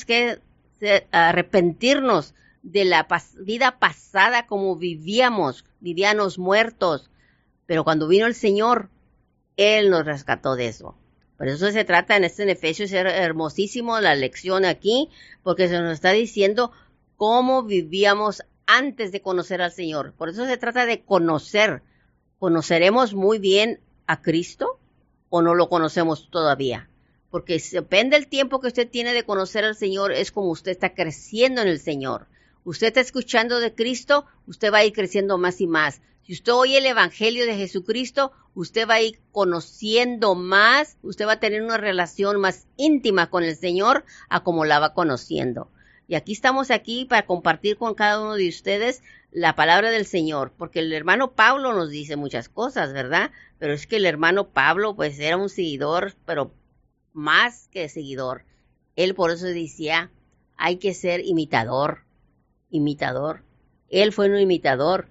que 0.06 1.06
arrepentirnos 1.10 2.34
de 2.62 2.84
la 2.84 3.06
vida 3.40 3.78
pasada 3.78 4.46
como 4.46 4.76
vivíamos, 4.76 5.64
vivíamos 5.80 6.38
muertos, 6.38 7.10
pero 7.66 7.84
cuando 7.84 8.08
vino 8.08 8.26
el 8.26 8.34
Señor, 8.34 8.90
Él 9.56 9.90
nos 9.90 10.04
rescató 10.04 10.56
de 10.56 10.66
eso. 10.66 10.96
Por 11.36 11.48
eso 11.48 11.70
se 11.70 11.84
trata 11.84 12.16
en 12.16 12.24
este 12.24 12.50
Efesios, 12.50 12.92
es 12.92 13.04
hermosísimo 13.04 14.00
la 14.00 14.14
lección 14.14 14.64
aquí, 14.64 15.10
porque 15.42 15.68
se 15.68 15.78
nos 15.80 15.92
está 15.92 16.12
diciendo 16.12 16.72
cómo 17.16 17.62
vivíamos 17.62 18.42
antes 18.66 19.12
de 19.12 19.20
conocer 19.20 19.62
al 19.62 19.72
Señor. 19.72 20.12
Por 20.14 20.28
eso 20.28 20.46
se 20.46 20.56
trata 20.56 20.86
de 20.86 21.02
conocer. 21.02 21.82
¿Conoceremos 22.38 23.14
muy 23.14 23.38
bien 23.38 23.80
a 24.06 24.20
Cristo 24.20 24.78
o 25.30 25.42
no 25.42 25.54
lo 25.54 25.68
conocemos 25.68 26.28
todavía? 26.30 26.88
Porque 27.30 27.62
depende 27.72 28.16
del 28.16 28.28
tiempo 28.28 28.60
que 28.60 28.68
usted 28.68 28.88
tiene 28.88 29.12
de 29.12 29.24
conocer 29.24 29.64
al 29.64 29.76
Señor, 29.76 30.12
es 30.12 30.32
como 30.32 30.50
usted 30.50 30.72
está 30.72 30.94
creciendo 30.94 31.62
en 31.62 31.68
el 31.68 31.80
Señor. 31.80 32.28
Usted 32.66 32.88
está 32.88 33.00
escuchando 33.00 33.60
de 33.60 33.72
Cristo, 33.72 34.26
usted 34.48 34.72
va 34.72 34.78
a 34.78 34.84
ir 34.84 34.92
creciendo 34.92 35.38
más 35.38 35.60
y 35.60 35.68
más. 35.68 36.02
Si 36.22 36.32
usted 36.32 36.52
oye 36.52 36.78
el 36.78 36.86
Evangelio 36.86 37.46
de 37.46 37.54
Jesucristo, 37.54 38.32
usted 38.56 38.88
va 38.88 38.94
a 38.94 39.02
ir 39.02 39.20
conociendo 39.30 40.34
más, 40.34 40.96
usted 41.02 41.28
va 41.28 41.34
a 41.34 41.38
tener 41.38 41.62
una 41.62 41.76
relación 41.76 42.40
más 42.40 42.66
íntima 42.76 43.30
con 43.30 43.44
el 43.44 43.54
Señor 43.54 44.04
a 44.28 44.42
como 44.42 44.64
la 44.64 44.80
va 44.80 44.94
conociendo. 44.94 45.70
Y 46.08 46.16
aquí 46.16 46.32
estamos 46.32 46.72
aquí 46.72 47.04
para 47.04 47.24
compartir 47.24 47.76
con 47.76 47.94
cada 47.94 48.20
uno 48.20 48.34
de 48.34 48.48
ustedes 48.48 49.00
la 49.30 49.54
palabra 49.54 49.92
del 49.92 50.04
Señor, 50.04 50.52
porque 50.58 50.80
el 50.80 50.92
hermano 50.92 51.34
Pablo 51.34 51.72
nos 51.72 51.90
dice 51.90 52.16
muchas 52.16 52.48
cosas, 52.48 52.92
¿verdad? 52.92 53.30
Pero 53.60 53.74
es 53.74 53.86
que 53.86 53.98
el 53.98 54.06
hermano 54.06 54.48
Pablo 54.48 54.96
pues 54.96 55.20
era 55.20 55.36
un 55.36 55.50
seguidor, 55.50 56.16
pero 56.24 56.50
más 57.12 57.68
que 57.68 57.88
seguidor. 57.88 58.44
Él 58.96 59.14
por 59.14 59.30
eso 59.30 59.46
decía, 59.46 60.10
hay 60.56 60.78
que 60.78 60.94
ser 60.94 61.24
imitador, 61.24 62.05
imitador. 62.70 63.44
Él 63.88 64.12
fue 64.12 64.28
un 64.28 64.38
imitador 64.38 65.08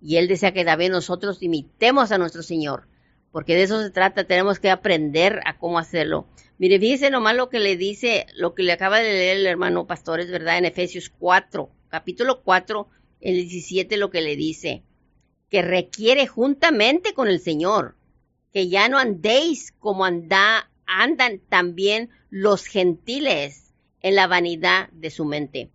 Y 0.00 0.16
él 0.16 0.28
desea 0.28 0.52
que 0.52 0.64
también 0.64 0.92
nosotros 0.92 1.42
imitemos 1.42 2.12
a 2.12 2.18
nuestro 2.18 2.42
Señor, 2.42 2.86
porque 3.32 3.54
de 3.54 3.62
eso 3.62 3.82
se 3.82 3.90
trata, 3.90 4.24
tenemos 4.24 4.58
que 4.60 4.70
aprender 4.70 5.40
a 5.46 5.58
cómo 5.58 5.78
hacerlo. 5.78 6.28
Mire, 6.58 6.78
fíjese 6.78 7.10
nomás 7.10 7.34
lo 7.34 7.48
que 7.48 7.60
le 7.60 7.76
dice, 7.76 8.26
lo 8.34 8.54
que 8.54 8.62
le 8.62 8.72
acaba 8.72 8.98
de 8.98 9.12
leer 9.12 9.38
el 9.38 9.46
hermano 9.46 9.86
pastor, 9.86 10.20
es 10.20 10.30
verdad, 10.30 10.58
en 10.58 10.64
Efesios 10.64 11.10
4, 11.18 11.70
capítulo 11.88 12.42
4, 12.42 12.88
el 13.20 13.34
17, 13.34 13.96
lo 13.96 14.10
que 14.10 14.20
le 14.20 14.36
dice, 14.36 14.84
que 15.50 15.62
requiere 15.62 16.26
juntamente 16.26 17.14
con 17.14 17.28
el 17.28 17.40
Señor, 17.40 17.96
que 18.52 18.68
ya 18.68 18.88
no 18.88 18.98
andéis 18.98 19.72
como 19.78 20.04
anda, 20.04 20.70
andan 20.86 21.40
también 21.48 22.10
los 22.30 22.66
gentiles 22.66 23.74
en 24.00 24.14
la 24.14 24.26
vanidad 24.26 24.88
de 24.90 25.10
su 25.10 25.24
mente. 25.24 25.70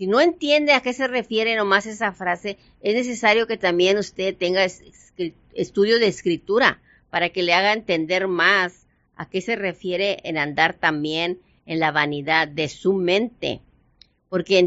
Si 0.00 0.06
no 0.06 0.18
entiende 0.22 0.72
a 0.72 0.80
qué 0.80 0.94
se 0.94 1.06
refiere 1.08 1.54
nomás 1.56 1.84
esa 1.84 2.12
frase, 2.14 2.56
es 2.80 2.94
necesario 2.94 3.46
que 3.46 3.58
también 3.58 3.98
usted 3.98 4.34
tenga 4.34 4.64
estudio 5.52 5.98
de 5.98 6.06
escritura 6.06 6.80
para 7.10 7.28
que 7.28 7.42
le 7.42 7.52
haga 7.52 7.74
entender 7.74 8.26
más 8.26 8.86
a 9.14 9.28
qué 9.28 9.42
se 9.42 9.56
refiere 9.56 10.20
en 10.24 10.38
andar 10.38 10.72
también 10.72 11.38
en 11.66 11.80
la 11.80 11.92
vanidad 11.92 12.48
de 12.48 12.70
su 12.70 12.94
mente. 12.94 13.60
Porque 14.30 14.58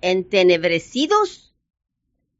entenebrecidos 0.00 1.54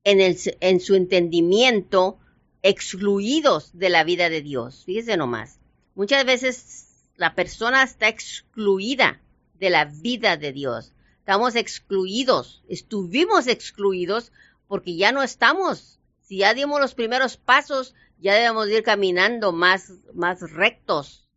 en, 0.03 0.21
el, 0.21 0.37
en 0.59 0.81
su 0.81 0.97
entendimiento, 0.97 2.19
excluidos 2.63 3.71
de 3.79 3.89
la 3.89 4.03
vida 4.03 4.31
de 4.31 4.43
Dios. 4.43 4.83
Fíjese 4.85 5.17
nomás. 5.17 5.61
Muchas 5.95 6.25
veces 6.25 6.89
la 7.15 7.37
persona 7.37 7.85
está 7.85 8.09
excluida 8.09 9.21
de 9.61 9.71
la 9.71 9.85
vida 9.85 10.37
de 10.37 10.53
Dios. 10.53 10.93
Estamos 11.23 11.55
excluidos, 11.55 12.65
estuvimos 12.69 13.47
excluidos 13.47 14.33
porque 14.67 14.97
ya 14.97 15.13
no 15.13 15.23
estamos. 15.23 16.01
Si 16.21 16.39
ya 16.39 16.53
dimos 16.53 16.81
los 16.81 16.97
primeros 16.97 17.37
pasos, 17.37 17.95
ya 18.19 18.35
debemos 18.35 18.69
ir 18.69 18.83
caminando 18.83 19.53
más, 19.53 19.93
más 20.15 20.41
rectos. 20.51 21.29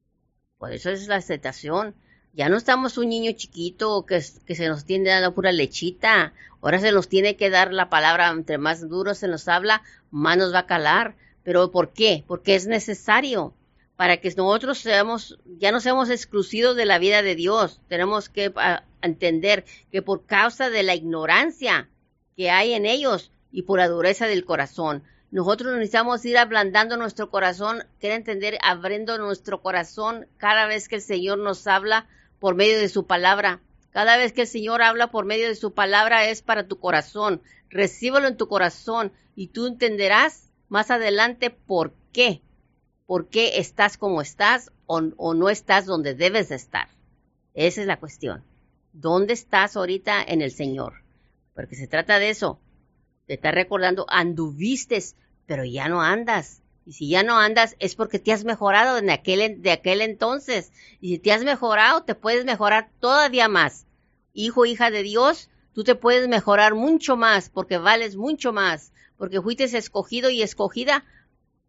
Por 0.58 0.72
eso 0.74 0.90
es 0.90 1.08
la 1.08 1.18
aceptación. 1.18 1.94
Ya 2.34 2.50
no 2.50 2.58
estamos 2.58 2.98
un 2.98 3.10
niño 3.10 3.34
chiquito 3.34 4.08
que, 4.08 4.24
que 4.48 4.56
se 4.56 4.68
nos 4.70 4.86
tiene 4.86 5.12
dando 5.12 5.36
pura 5.36 5.52
lechita. 5.52 6.34
Ahora 6.64 6.80
se 6.80 6.92
nos 6.92 7.08
tiene 7.08 7.36
que 7.36 7.52
dar 7.52 7.72
la 7.72 7.88
palabra, 7.88 8.30
entre 8.30 8.58
más 8.58 8.90
duro 8.90 9.14
se 9.14 9.28
nos 9.28 9.48
habla, 9.48 9.84
más 10.10 10.36
nos 10.36 10.52
va 10.52 10.60
a 10.62 10.66
calar. 10.66 11.16
¿Pero 11.44 11.70
por 11.70 11.94
qué? 11.94 12.24
Porque 12.26 12.56
es 12.56 12.66
necesario 12.66 13.54
para 13.96 14.18
que 14.18 14.30
nosotros 14.36 14.80
seamos, 14.80 15.38
ya 15.60 15.72
no 15.72 15.80
seamos 15.80 16.10
exclusivos 16.10 16.76
de 16.76 16.86
la 16.86 17.00
vida 17.00 17.22
de 17.22 17.36
Dios. 17.36 17.82
Tenemos 17.88 18.30
que 18.30 18.52
ah, 18.56 18.84
entender 19.02 19.66
que 19.92 20.02
por 20.02 20.26
causa 20.26 20.70
de 20.70 20.84
la 20.84 20.96
ignorancia 20.96 21.90
que 22.36 22.52
hay 22.52 22.74
en 22.74 22.86
ellos 22.86 23.32
y 23.52 23.62
por 23.62 23.80
la 23.80 23.88
dureza 23.88 24.28
del 24.28 24.44
corazón, 24.44 25.04
nosotros 25.32 25.74
necesitamos 25.74 26.24
ir 26.26 26.38
ablandando 26.38 26.98
nuestro 26.98 27.30
corazón, 27.30 27.84
quiere 28.00 28.16
entender, 28.16 28.58
abriendo 28.62 29.18
nuestro 29.18 29.62
corazón 29.62 30.28
cada 30.38 30.66
vez 30.66 30.88
que 30.88 30.96
el 30.96 31.02
Señor 31.02 31.40
nos 31.40 31.66
habla 31.68 32.08
por 32.40 32.56
medio 32.56 32.80
de 32.80 32.90
su 32.90 33.06
palabra. 33.06 33.60
Cada 33.92 34.18
vez 34.18 34.34
que 34.34 34.42
el 34.42 34.48
Señor 34.48 34.82
habla 34.82 35.08
por 35.08 35.26
medio 35.26 35.48
de 35.48 35.56
su 35.56 35.74
palabra 35.74 36.30
es 36.30 36.42
para 36.42 36.68
tu 36.68 36.80
corazón. 36.80 37.42
Recíbelo 37.70 38.28
en 38.28 38.38
tu 38.38 38.48
corazón 38.48 39.14
y 39.36 39.48
tú 39.48 39.68
entenderás 39.68 40.52
más 40.70 40.92
adelante 40.92 41.50
por 41.50 41.94
qué 42.12 42.42
por 43.06 43.28
qué 43.30 43.60
estás 43.60 43.98
como 43.98 44.22
estás 44.22 44.72
o, 44.88 45.02
no 45.34 45.50
estás 45.50 45.86
donde 45.86 46.16
debes 46.16 46.50
de 46.50 46.56
estar. 46.56 46.90
Esa 47.54 47.82
es 47.82 47.88
la 47.88 48.00
cuestión. 48.00 48.44
¿Dónde 48.94 49.34
estás 49.34 49.76
ahorita 49.76 50.24
en 50.24 50.42
el 50.42 50.52
Señor? 50.52 51.04
Porque 51.54 51.76
se 51.76 51.88
trata 51.88 52.20
de 52.20 52.30
eso. 52.30 52.60
Te 53.28 53.36
está 53.36 53.52
recordando, 53.52 54.06
anduviste, 54.10 55.04
pero 55.46 55.66
ya 55.66 55.88
no 55.88 56.02
andas. 56.02 56.62
Y 56.86 56.94
si 56.94 57.10
ya 57.10 57.24
no 57.24 57.40
andas 57.40 57.76
es 57.80 57.96
porque 57.96 58.20
te 58.20 58.32
has 58.32 58.44
mejorado 58.44 59.02
de 59.02 59.12
aquel, 59.12 59.62
de 59.62 59.72
aquel 59.72 60.02
entonces. 60.02 60.72
Y 61.02 61.14
si 61.14 61.20
te 61.20 61.32
has 61.32 61.44
mejorado, 61.44 62.04
te 62.04 62.16
puedes 62.16 62.46
mejorar 62.46 62.90
todavía 63.00 63.48
más. 63.48 63.88
Hijo, 64.34 64.66
hija 64.66 64.92
de 64.92 65.02
Dios, 65.02 65.50
tú 65.74 65.84
te 65.84 65.96
puedes 65.96 66.28
mejorar 66.28 66.76
mucho 66.76 67.16
más 67.16 67.50
porque 67.50 67.78
vales 67.78 68.16
mucho 68.16 68.54
más. 68.54 68.92
Porque 69.18 69.42
fuiste 69.42 69.64
escogido 69.64 70.30
y 70.30 70.42
escogida 70.42 71.06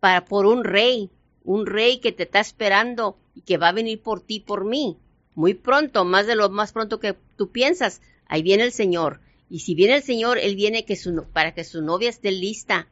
para, 0.00 0.24
por 0.24 0.46
un 0.46 0.64
rey, 0.64 1.10
un 1.46 1.64
rey 1.64 1.98
que 1.98 2.12
te 2.12 2.24
está 2.24 2.40
esperando 2.40 3.16
y 3.34 3.40
que 3.40 3.56
va 3.56 3.68
a 3.68 3.72
venir 3.72 4.02
por 4.02 4.20
ti, 4.20 4.40
por 4.40 4.64
mí. 4.64 4.98
Muy 5.34 5.54
pronto, 5.54 6.04
más 6.04 6.26
de 6.26 6.34
lo 6.34 6.50
más 6.50 6.72
pronto 6.72 6.98
que 6.98 7.16
tú 7.36 7.50
piensas, 7.50 8.02
ahí 8.26 8.42
viene 8.42 8.64
el 8.64 8.72
Señor. 8.72 9.20
Y 9.48 9.60
si 9.60 9.74
viene 9.74 9.94
el 9.94 10.02
Señor, 10.02 10.38
Él 10.38 10.56
viene 10.56 10.84
que 10.84 10.98
para 11.32 11.54
que 11.54 11.64
su 11.64 11.82
novia 11.82 12.10
esté 12.10 12.32
lista. 12.32 12.88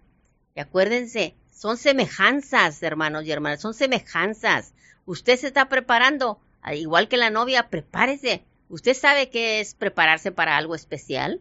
Y 0.54 0.60
acuérdense, 0.60 1.34
son 1.52 1.76
semejanzas, 1.76 2.80
hermanos 2.82 3.24
y 3.24 3.32
hermanas, 3.32 3.60
son 3.60 3.74
semejanzas. 3.74 4.72
Usted 5.04 5.36
se 5.36 5.48
está 5.48 5.68
preparando, 5.68 6.38
igual 6.72 7.08
que 7.08 7.16
la 7.16 7.30
novia, 7.30 7.68
prepárese. 7.70 8.44
¿Usted 8.68 8.94
sabe 8.94 9.30
qué 9.30 9.60
es 9.60 9.74
prepararse 9.74 10.30
para 10.30 10.56
algo 10.56 10.76
especial? 10.76 11.40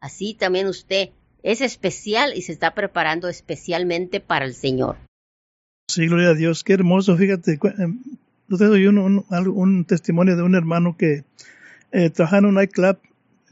Así 0.00 0.34
también 0.34 0.66
usted 0.66 1.10
es 1.44 1.60
especial 1.60 2.36
y 2.36 2.42
se 2.42 2.52
está 2.52 2.74
preparando 2.74 3.28
especialmente 3.28 4.18
para 4.18 4.46
el 4.46 4.54
Señor. 4.54 4.96
Sí, 5.94 6.08
gloria 6.08 6.30
a 6.30 6.34
Dios, 6.34 6.64
qué 6.64 6.72
hermoso. 6.72 7.16
Fíjate, 7.16 7.56
em, 7.78 8.00
yo 8.48 8.56
te 8.56 8.64
doy 8.64 8.84
un, 8.88 9.84
testimonio 9.84 10.34
de 10.34 10.42
un 10.42 10.56
hermano 10.56 10.96
que 10.96 11.22
eh, 11.92 12.10
trabajaba 12.10 12.40
en 12.40 12.44
un 12.46 12.54
nightclub, 12.54 12.98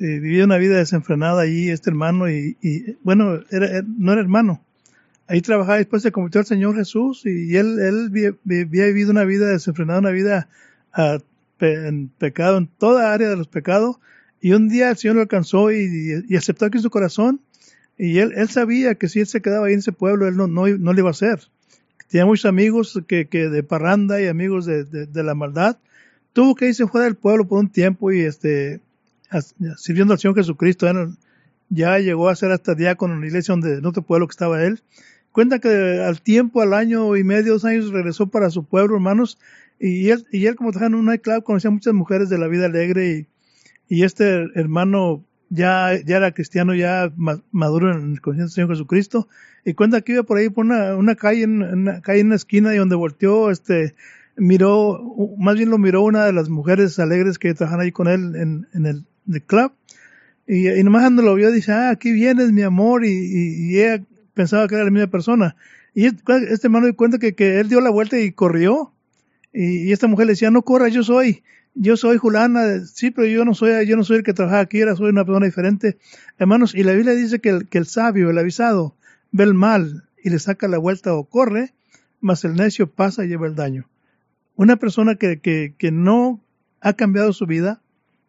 eh, 0.01 0.19
vivía 0.19 0.45
una 0.45 0.57
vida 0.57 0.77
desenfrenada 0.77 1.43
allí, 1.43 1.71
este 1.71 1.91
hermano, 1.91 2.29
y, 2.29 2.57
bueno, 3.05 3.39
era, 3.51 3.83
no 3.87 4.11
era 4.11 4.21
hermano. 4.21 4.61
Ahí 5.29 5.41
trabajaba, 5.41 5.77
después 5.77 6.03
se 6.03 6.11
convirtió 6.11 6.41
al 6.41 6.47
Señor 6.47 6.75
Jesús 6.75 7.23
y, 7.27 7.55
él, 7.57 7.79
él 7.79 8.07
había, 8.09 8.35
vivido 8.43 9.13
una 9.13 9.23
vida 9.23 9.47
desenfrenada, 9.47 10.01
una 10.01 10.11
vida 10.11 10.49
en 11.61 12.09
pecado, 12.09 12.59
en 12.59 12.67
toda 12.67 13.15
área 13.15 13.29
de 13.29 13.37
los 13.37 13.47
pecados. 13.47 13.99
Y 14.41 14.53
un 14.55 14.69
día 14.69 14.91
el 14.91 14.97
Señor 14.97 15.15
lo 15.15 15.23
alcanzó 15.23 15.71
y, 15.71 16.25
aceptó 16.37 16.65
aquí 16.65 16.79
en 16.79 16.83
su 16.83 16.91
corazón. 16.91 17.41
Y 17.97 18.19
él, 18.19 18.33
él 18.35 18.49
sabía 18.49 18.97
que 18.97 19.09
si 19.09 19.21
él 19.21 19.29
se 19.29 19.43
quedaba 19.43 19.69
ahí 19.69 19.75
en 19.75 19.79
ese 19.79 19.93
pueblo, 19.93 20.27
él 20.27 20.37
no, 20.37 20.49
no, 20.49 20.67
no 20.67 20.93
iba 20.93 21.07
a 21.07 21.13
hacer 21.13 21.49
tenía 22.09 22.27
muchos 22.27 22.47
amigos 22.47 23.01
que, 23.07 23.25
de 23.27 23.63
parranda 23.63 24.21
y 24.21 24.27
amigos 24.27 24.67
de, 24.67 24.85
de, 24.85 25.23
la 25.23 25.35
maldad. 25.35 25.79
Tuvo 26.33 26.55
que 26.55 26.69
irse 26.69 26.87
fuera 26.87 27.05
del 27.05 27.17
pueblo 27.17 27.47
por 27.47 27.59
un 27.59 27.71
tiempo 27.71 28.13
y 28.13 28.21
este, 28.21 28.81
sirviendo 29.77 30.15
al 30.15 30.21
Señor 30.21 30.37
Jesucristo. 30.37 30.87
Ya 31.69 31.99
llegó 31.99 32.29
a 32.29 32.37
ser 32.37 32.53
hasta 32.53 32.75
diácono 32.75 33.15
en 33.15 33.21
la 33.21 33.27
iglesia 33.27 33.53
donde, 33.53 33.79
en 33.79 33.87
otro 33.87 34.03
pueblo 34.03 34.27
que 34.27 34.33
estaba 34.33 34.63
él. 34.63 34.83
Cuenta 35.33 35.59
que 35.59 36.03
al 36.07 36.21
tiempo, 36.21 36.61
al 36.61 36.75
año 36.75 37.17
y 37.17 37.25
medio, 37.25 37.55
dos 37.55 37.65
años, 37.65 37.91
regresó 37.91 38.27
para 38.27 38.51
su 38.51 38.65
pueblo, 38.65 38.97
hermanos. 38.97 39.39
Y 39.81 40.11
él, 40.11 40.27
y 40.31 40.47
él 40.47 40.57
como 40.57 40.71
trabajaba 40.71 40.95
en 40.95 41.01
un 41.01 41.07
nightclub, 41.07 41.43
conocía 41.43 41.71
a 41.71 41.73
muchas 41.73 41.95
mujeres 41.95 42.29
de 42.29 42.39
la 42.39 42.49
vida 42.49 42.67
alegre. 42.67 43.27
Y, 43.89 43.97
y 43.97 44.05
este 44.05 44.49
hermano 44.55 45.25
ya, 45.55 46.01
ya 46.07 46.17
era 46.17 46.33
cristiano, 46.33 46.75
ya 46.75 47.13
maduro 47.51 47.93
en 47.93 48.13
el 48.13 48.21
conciencia 48.23 48.45
del 48.45 48.51
Señor 48.53 48.71
Jesucristo 48.71 49.29
y 49.67 49.75
cuenta 49.75 50.01
que 50.01 50.13
iba 50.13 50.23
por 50.23 50.39
ahí 50.39 50.49
por 50.49 50.65
una, 50.65 50.97
una 50.97 51.15
calle, 51.15 51.43
en 51.43 51.63
una 51.63 52.01
calle 52.01 52.21
en 52.21 52.29
una 52.29 52.37
esquina 52.37 52.75
y 52.75 52.79
donde 52.79 52.97
volteó, 52.97 53.51
este, 53.51 53.95
miró, 54.37 54.99
más 55.39 55.57
bien 55.57 55.69
lo 55.69 55.77
miró 55.77 56.03
una 56.03 56.25
de 56.25 56.33
las 56.33 56.49
mujeres 56.49 56.99
alegres 56.99 57.39
que 57.39 57.53
trabajan 57.53 57.81
ahí 57.81 57.93
con 57.93 58.09
él 58.09 58.35
en, 58.35 58.67
en 58.73 58.87
el, 58.87 59.05
club. 59.47 59.73
Y, 60.47 60.71
y 60.71 60.83
nomás 60.83 61.03
cuando 61.03 61.23
lo 61.23 61.35
vio, 61.35 61.53
dice, 61.53 61.73
ah, 61.73 61.91
aquí 61.91 62.13
vienes, 62.13 62.51
mi 62.51 62.63
amor, 62.63 63.05
y, 63.05 63.79
ella 63.79 64.03
pensaba 64.35 64.67
que 64.67 64.75
era 64.75 64.85
la 64.85 64.91
misma 64.91 65.09
persona. 65.09 65.55
Y 65.95 66.07
este 66.07 66.67
hermano 66.67 66.87
dio 66.87 66.97
cuenta 66.97 67.19
que, 67.19 67.35
que 67.35 67.61
él 67.61 67.69
dio 67.69 67.83
la 67.83 67.91
vuelta 67.91 68.19
y 68.19 68.33
corrió. 68.33 68.95
Y, 69.53 69.89
y, 69.89 69.93
esta 69.93 70.07
mujer 70.07 70.27
le 70.27 70.33
decía, 70.33 70.51
no 70.51 70.63
corra, 70.63 70.89
yo 70.89 71.03
soy, 71.03 71.43
yo 71.75 71.97
soy 71.97 72.19
Julana, 72.19 72.81
sí, 72.85 73.11
pero 73.11 73.27
yo 73.27 73.45
no 73.45 73.55
soy, 73.55 73.87
yo 73.87 73.97
no 73.97 74.05
soy 74.05 74.19
el 74.19 74.23
que 74.23 74.35
trabaja 74.35 74.61
aquí, 74.61 74.81
era 74.81 74.95
soy 74.95 75.11
una 75.11 75.25
persona 75.25 75.47
diferente. 75.47 75.99
Hermanos, 76.39 76.75
y 76.75 76.83
la 76.83 76.93
Biblia 76.93 77.15
dice 77.15 77.41
que 77.41 77.67
el, 77.71 77.87
sabio, 77.87 78.31
el 78.31 78.39
avisado, 78.39 78.95
ve 79.31 79.45
el 79.45 79.55
mal 79.55 80.05
y 80.23 80.31
le 80.31 80.39
saca 80.39 80.69
la 80.69 80.79
vuelta 80.79 81.15
o 81.15 81.25
corre, 81.25 81.75
mas 82.21 82.45
el 82.45 82.55
necio 82.55 82.91
pasa 82.91 83.25
y 83.25 83.29
lleva 83.29 83.47
el 83.47 83.55
daño. 83.55 83.89
Una 84.55 84.77
persona 84.77 85.17
que, 85.17 85.41
que, 85.41 85.75
que 85.79 85.91
no 85.91 86.41
ha 86.81 86.93
cambiado 86.93 87.33
su 87.33 87.47
vida 87.47 87.81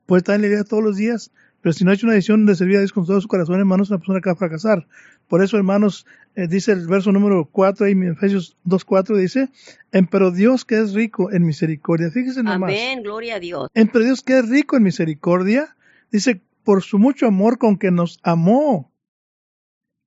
puede 0.06 0.20
estar 0.20 0.36
en 0.36 0.42
la 0.44 0.48
vida 0.48 0.64
todos 0.64 0.84
los 0.84 0.96
días, 0.96 1.32
pero 1.62 1.74
si 1.74 1.84
no 1.84 1.92
ha 1.92 1.94
hecho 1.94 2.08
una 2.08 2.16
decisión 2.16 2.46
de 2.46 2.56
servir 2.56 2.78
a 2.78 2.80
Dios 2.80 2.92
con 2.92 3.06
todo 3.06 3.20
su 3.22 3.28
corazón, 3.28 3.60
hermanos, 3.60 3.90
una 3.90 4.00
persona 4.00 4.20
que 4.20 4.30
va 4.30 4.34
a 4.34 4.38
fracasar. 4.38 4.86
Por 5.28 5.44
eso, 5.44 5.58
hermanos, 5.58 6.06
eh, 6.36 6.48
dice 6.48 6.72
el 6.72 6.88
verso 6.88 7.12
número 7.12 7.46
4, 7.52 7.86
ahí 7.86 7.92
en 7.94 8.12
Efesios 8.12 8.56
2.4, 8.66 9.18
dice, 9.18 9.50
en 9.92 10.08
pero 10.08 10.32
Dios 10.32 10.66
que 10.66 10.80
es 10.80 10.94
rico 10.94 11.32
en 11.32 11.46
misericordia. 11.46 12.12
Fíjese 12.12 12.44
nomás. 12.44 12.70
Amén, 12.70 13.04
gloria 13.04 13.36
a 13.36 13.40
Dios. 13.40 13.70
En 13.74 13.88
pero 13.88 14.06
Dios 14.06 14.22
que 14.22 14.40
es 14.40 14.50
rico 14.50 14.78
en 14.78 14.84
misericordia, 14.84 15.76
dice, 16.12 16.42
por 16.64 16.84
su 16.84 17.00
mucho 17.00 17.28
amor 17.28 17.58
con 17.58 17.78
que 17.78 17.92
nos 17.92 18.20
amó 18.24 18.94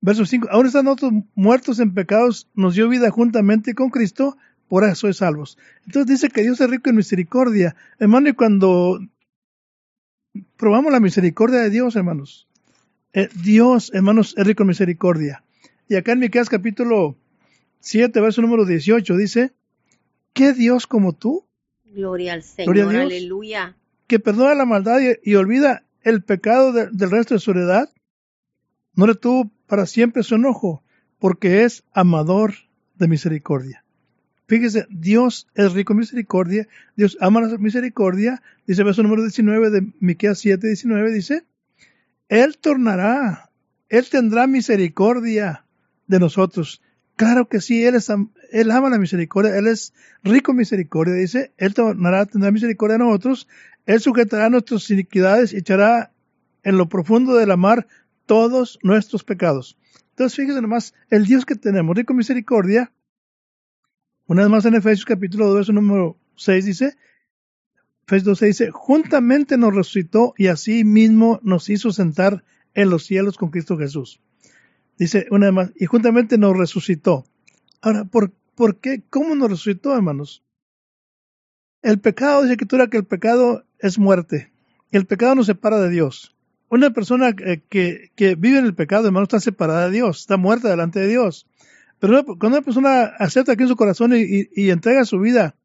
Verso 0.01 0.25
5. 0.25 0.49
Aún 0.51 0.67
están 0.67 0.85
nosotros 0.85 1.11
muertos 1.35 1.79
en 1.79 1.93
pecados, 1.93 2.47
nos 2.53 2.75
dio 2.75 2.87
vida 2.87 3.09
juntamente 3.09 3.73
con 3.73 3.89
Cristo, 3.89 4.37
por 4.67 4.83
eso 4.83 4.95
sois 4.95 5.17
salvos. 5.17 5.57
Entonces 5.85 6.07
dice 6.07 6.29
que 6.29 6.43
Dios 6.43 6.61
es 6.61 6.69
rico 6.69 6.89
en 6.89 6.97
misericordia. 6.97 7.75
Hermano, 7.99 8.29
y 8.29 8.33
cuando 8.33 8.99
probamos 10.55 10.91
la 10.91 10.99
misericordia 10.99 11.59
de 11.59 11.69
Dios, 11.69 11.95
hermanos, 11.95 12.47
eh, 13.13 13.29
Dios, 13.43 13.91
hermanos, 13.93 14.35
es 14.37 14.45
rico 14.45 14.63
en 14.63 14.67
misericordia. 14.67 15.43
Y 15.87 15.95
acá 15.95 16.11
en 16.11 16.19
Miqueas 16.19 16.49
capítulo 16.49 17.17
7, 17.79 18.19
verso 18.19 18.41
número 18.41 18.65
18 18.65 19.15
dice, 19.15 19.53
¿qué 20.33 20.53
Dios 20.53 20.87
como 20.87 21.13
tú? 21.13 21.45
Gloria 21.85 22.33
al 22.33 22.43
Señor, 22.43 22.95
aleluya. 22.95 23.75
Que 24.07 24.19
perdona 24.19 24.55
la 24.55 24.65
maldad 24.65 24.99
y, 25.23 25.35
olvida 25.35 25.83
el 26.01 26.23
pecado 26.23 26.73
del 26.73 27.11
resto 27.11 27.33
de 27.33 27.39
su 27.39 27.51
heredad. 27.51 27.89
No 28.93 29.07
le 29.07 29.15
tuvo 29.15 29.51
para 29.67 29.85
siempre 29.85 30.23
su 30.23 30.35
enojo, 30.35 30.83
porque 31.19 31.63
es 31.63 31.83
amador 31.93 32.53
de 32.95 33.07
misericordia. 33.07 33.83
Fíjese, 34.47 34.87
Dios 34.89 35.47
es 35.55 35.73
rico 35.73 35.93
en 35.93 35.99
misericordia, 35.99 36.67
Dios 36.95 37.17
ama 37.19 37.41
la 37.41 37.57
misericordia, 37.57 38.41
dice 38.65 38.83
verso 38.83 39.03
número 39.03 39.21
19 39.23 39.69
de 39.69 39.91
Miqueas 39.99 40.39
7, 40.39 40.65
19, 40.65 41.11
dice, 41.11 41.43
Él 42.29 42.57
tornará, 42.57 43.49
Él 43.89 44.09
tendrá 44.09 44.47
misericordia 44.47 45.65
de 46.07 46.19
nosotros. 46.19 46.81
Claro 47.15 47.47
que 47.47 47.61
sí, 47.61 47.83
Él, 47.83 47.95
es, 47.95 48.11
él 48.51 48.71
ama 48.71 48.89
la 48.89 48.99
misericordia, 48.99 49.57
Él 49.57 49.67
es 49.67 49.93
rico 50.23 50.51
en 50.51 50.57
misericordia, 50.57 51.15
dice, 51.15 51.51
Él 51.57 51.73
tornará, 51.73 52.25
tendrá 52.25 52.51
misericordia 52.51 52.97
de 52.97 53.05
nosotros, 53.05 53.47
Él 53.85 53.99
sujetará 53.99 54.49
nuestras 54.49 54.89
iniquidades 54.91 55.53
y 55.53 55.57
echará 55.57 56.11
en 56.63 56.77
lo 56.77 56.89
profundo 56.89 57.35
de 57.35 57.47
la 57.47 57.57
mar 57.57 57.87
todos 58.25 58.77
nuestros 58.83 59.23
pecados. 59.23 59.77
Entonces, 60.09 60.35
fíjense 60.35 60.61
nomás, 60.61 60.93
el 61.09 61.25
Dios 61.25 61.45
que 61.45 61.55
tenemos, 61.55 61.95
rico 61.95 62.13
en 62.13 62.17
misericordia, 62.17 62.91
una 64.25 64.41
vez 64.41 64.51
más 64.51 64.65
en 64.65 64.75
Efesios 64.75 65.05
capítulo 65.05 65.45
2, 65.45 65.55
verso 65.55 65.73
número 65.73 66.17
6 66.35 66.65
dice, 66.65 66.97
Efesios 68.07 68.39
2 68.39 68.47
dice, 68.47 68.71
juntamente 68.71 69.57
nos 69.57 69.75
resucitó 69.75 70.33
y 70.37 70.47
así 70.47 70.85
mismo 70.85 71.41
nos 71.43 71.69
hizo 71.69 71.91
sentar 71.91 72.45
en 72.73 72.89
los 72.89 73.05
cielos 73.05 73.37
con 73.37 73.51
Cristo 73.51 73.77
Jesús. 73.77 74.21
Dice 74.97 75.27
una 75.29 75.47
vez 75.47 75.53
más, 75.53 75.71
y 75.75 75.85
juntamente 75.85 76.37
nos 76.37 76.57
resucitó. 76.57 77.25
Ahora, 77.81 78.05
¿por, 78.05 78.31
¿por 78.55 78.77
qué? 78.77 79.03
¿Cómo 79.09 79.35
nos 79.35 79.49
resucitó, 79.49 79.93
hermanos? 79.93 80.41
El 81.81 81.99
pecado, 81.99 82.43
dice 82.43 82.53
Escritura 82.53 82.87
que 82.87 82.97
el 82.97 83.05
pecado 83.05 83.65
es 83.79 83.99
muerte. 83.99 84.51
El 84.91 85.05
pecado 85.05 85.35
nos 85.35 85.47
separa 85.47 85.79
de 85.79 85.89
Dios. 85.89 86.33
Una 86.69 86.91
persona 86.91 87.33
que, 87.33 87.61
que, 88.15 88.35
vive 88.35 88.57
en 88.57 88.65
el 88.65 88.73
pecado, 88.73 89.07
hermano, 89.07 89.23
está 89.23 89.39
separada 89.39 89.85
de 89.85 89.91
Dios, 89.91 90.19
está 90.21 90.37
muerta 90.37 90.69
delante 90.69 90.99
de 90.99 91.07
Dios. 91.07 91.45
Pero 91.99 92.25
cuando 92.25 92.57
una 92.57 92.61
persona 92.61 93.03
acepta 93.19 93.53
aquí 93.53 93.63
en 93.63 93.69
su 93.69 93.75
corazón 93.75 94.13
y, 94.15 94.69
entrega 94.69 95.05
su 95.05 95.19
vida, 95.19 95.55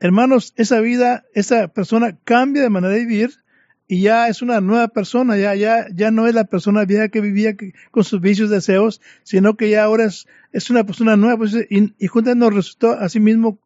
hermanos, 0.00 0.52
esa 0.56 0.80
vida, 0.80 1.24
esa 1.34 1.68
persona 1.68 2.18
cambia 2.24 2.62
de 2.62 2.70
manera 2.70 2.94
de 2.94 3.00
vivir 3.00 3.44
y 3.86 4.02
ya 4.02 4.28
es 4.28 4.40
una 4.42 4.60
nueva 4.60 4.88
persona, 4.88 5.36
ya, 5.36 5.54
ya, 5.54 5.86
ya 5.94 6.10
no 6.10 6.26
es 6.26 6.34
la 6.34 6.44
persona 6.44 6.84
vieja 6.84 7.08
que 7.08 7.20
vivía 7.20 7.54
con 7.90 8.04
sus 8.04 8.20
vicios, 8.20 8.50
deseos, 8.50 9.00
sino 9.22 9.56
que 9.56 9.70
ya 9.70 9.84
ahora 9.84 10.04
es, 10.04 10.26
es 10.52 10.70
una 10.70 10.84
persona 10.84 11.16
nueva 11.16 11.36
pues, 11.38 11.54
y, 11.54 11.94
y 11.98 12.08
nos 12.36 12.54
resultó 12.54 12.92
a 12.92 13.08
sí 13.08 13.20
mismo 13.20 13.58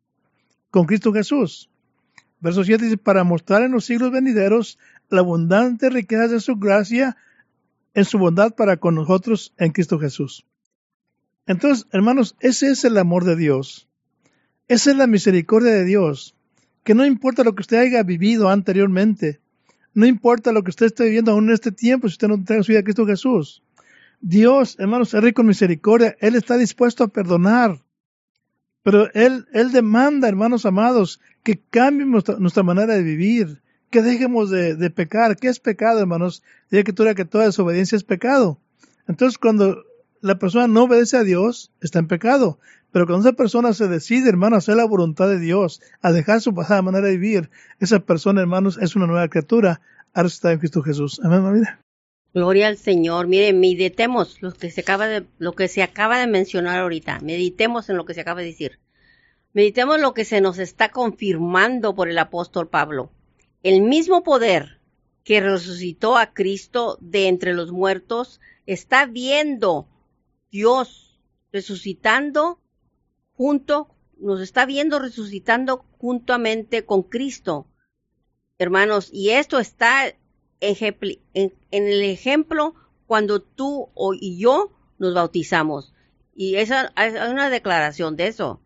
con 0.70 0.86
Cristo 0.86 1.12
Jesús. 1.12 1.70
Verso 2.40 2.64
7 2.64 2.84
dice, 2.84 2.96
para 2.96 3.24
mostrar 3.24 3.62
en 3.62 3.72
los 3.72 3.84
siglos 3.84 4.12
venideros 4.12 4.78
la 5.08 5.20
abundante 5.20 5.90
riqueza 5.90 6.28
de 6.28 6.40
su 6.40 6.56
gracia 6.56 7.16
en 7.94 8.04
su 8.04 8.18
bondad 8.18 8.54
para 8.54 8.76
con 8.76 8.94
nosotros 8.94 9.54
en 9.56 9.72
Cristo 9.72 9.98
Jesús. 9.98 10.46
Entonces, 11.46 11.86
hermanos, 11.92 12.36
ese 12.40 12.70
es 12.70 12.84
el 12.84 12.98
amor 12.98 13.24
de 13.24 13.34
Dios. 13.34 13.87
Esa 14.68 14.90
es 14.90 14.96
la 14.96 15.06
misericordia 15.06 15.72
de 15.72 15.84
Dios. 15.84 16.34
Que 16.84 16.94
no 16.94 17.04
importa 17.04 17.42
lo 17.42 17.54
que 17.54 17.62
usted 17.62 17.78
haya 17.78 18.02
vivido 18.02 18.48
anteriormente, 18.48 19.40
no 19.94 20.06
importa 20.06 20.52
lo 20.52 20.62
que 20.62 20.70
usted 20.70 20.86
esté 20.86 21.04
viviendo 21.04 21.32
aún 21.32 21.48
en 21.48 21.54
este 21.54 21.72
tiempo, 21.72 22.08
si 22.08 22.12
usted 22.12 22.28
no 22.28 22.34
entrega 22.34 22.62
su 22.62 22.70
vida 22.70 22.80
a 22.80 22.84
Cristo 22.84 23.06
Jesús. 23.06 23.62
Dios, 24.20 24.76
hermanos, 24.78 25.14
es 25.14 25.22
rico 25.22 25.42
en 25.42 25.48
misericordia. 25.48 26.16
Él 26.20 26.34
está 26.34 26.56
dispuesto 26.56 27.04
a 27.04 27.08
perdonar. 27.08 27.82
Pero 28.82 29.12
Él, 29.12 29.46
Él 29.52 29.72
demanda, 29.72 30.28
hermanos 30.28 30.66
amados, 30.66 31.20
que 31.42 31.58
cambien 31.58 32.10
nuestra, 32.10 32.62
manera 32.62 32.94
de 32.94 33.02
vivir, 33.02 33.60
que 33.90 34.02
dejemos 34.02 34.50
de, 34.50 34.90
pecar. 34.90 35.36
¿Qué 35.36 35.48
es 35.48 35.60
pecado, 35.60 36.00
hermanos? 36.00 36.42
Dice 36.70 36.84
que 36.84 37.14
que 37.14 37.24
toda 37.24 37.46
desobediencia 37.46 37.96
es 37.96 38.04
pecado. 38.04 38.58
Entonces, 39.06 39.38
cuando 39.38 39.84
la 40.20 40.38
persona 40.38 40.68
no 40.68 40.84
obedece 40.84 41.16
a 41.16 41.24
Dios, 41.24 41.72
está 41.80 41.98
en 41.98 42.08
pecado. 42.08 42.58
Pero 42.90 43.06
cuando 43.06 43.28
esa 43.28 43.36
persona 43.36 43.72
se 43.74 43.86
decide, 43.88 44.28
hermano, 44.28 44.56
a 44.56 44.58
hacer 44.58 44.76
la 44.76 44.86
voluntad 44.86 45.28
de 45.28 45.38
Dios, 45.38 45.82
a 46.00 46.12
dejar 46.12 46.40
su 46.40 46.54
pasada 46.54 46.82
manera 46.82 47.06
de 47.06 47.18
vivir, 47.18 47.50
esa 47.80 48.00
persona, 48.00 48.40
hermanos, 48.40 48.78
es 48.80 48.96
una 48.96 49.06
nueva 49.06 49.28
criatura. 49.28 49.80
Ahora 50.14 50.28
está 50.28 50.52
en 50.52 50.58
Cristo 50.58 50.82
Jesús. 50.82 51.20
Amén, 51.22 51.42
mamita. 51.42 51.80
Gloria 52.32 52.68
al 52.68 52.76
Señor. 52.76 53.26
Mire, 53.26 53.52
meditemos 53.52 54.40
lo 54.42 54.52
que 54.52 54.70
se 54.70 54.80
acaba 54.80 55.06
de, 55.06 55.26
lo 55.38 55.52
que 55.52 55.68
se 55.68 55.82
acaba 55.82 56.18
de 56.18 56.26
mencionar 56.26 56.78
ahorita. 56.78 57.20
Meditemos 57.20 57.88
en 57.90 57.96
lo 57.96 58.04
que 58.04 58.14
se 58.14 58.22
acaba 58.22 58.40
de 58.40 58.46
decir. 58.46 58.78
Meditemos 59.52 60.00
lo 60.00 60.14
que 60.14 60.24
se 60.24 60.40
nos 60.40 60.58
está 60.58 60.90
confirmando 60.90 61.94
por 61.94 62.08
el 62.08 62.18
apóstol 62.18 62.68
Pablo. 62.68 63.10
El 63.62 63.82
mismo 63.82 64.22
poder 64.22 64.78
que 65.24 65.40
resucitó 65.40 66.16
a 66.16 66.32
Cristo 66.32 66.96
de 67.00 67.28
entre 67.28 67.54
los 67.54 67.72
muertos 67.72 68.40
está 68.66 69.06
viendo 69.06 69.86
Dios 70.50 71.20
resucitando 71.52 72.60
junto, 73.38 73.86
nos 74.18 74.40
está 74.40 74.66
viendo 74.66 74.98
resucitando 74.98 75.84
juntamente 75.98 76.84
con 76.84 77.04
Cristo. 77.04 77.68
Hermanos, 78.58 79.10
y 79.12 79.30
esto 79.30 79.60
está 79.60 80.12
en, 80.60 81.52
el 81.70 82.02
ejemplo 82.02 82.74
cuando 83.06 83.40
tú 83.40 83.90
y 84.20 84.40
yo 84.40 84.72
nos 84.98 85.14
bautizamos. 85.14 85.94
Y 86.34 86.56
esa 86.56 86.92
hay 86.96 87.12
una 87.12 87.48
declaración 87.48 88.16
de 88.16 88.26
eso. 88.26 88.60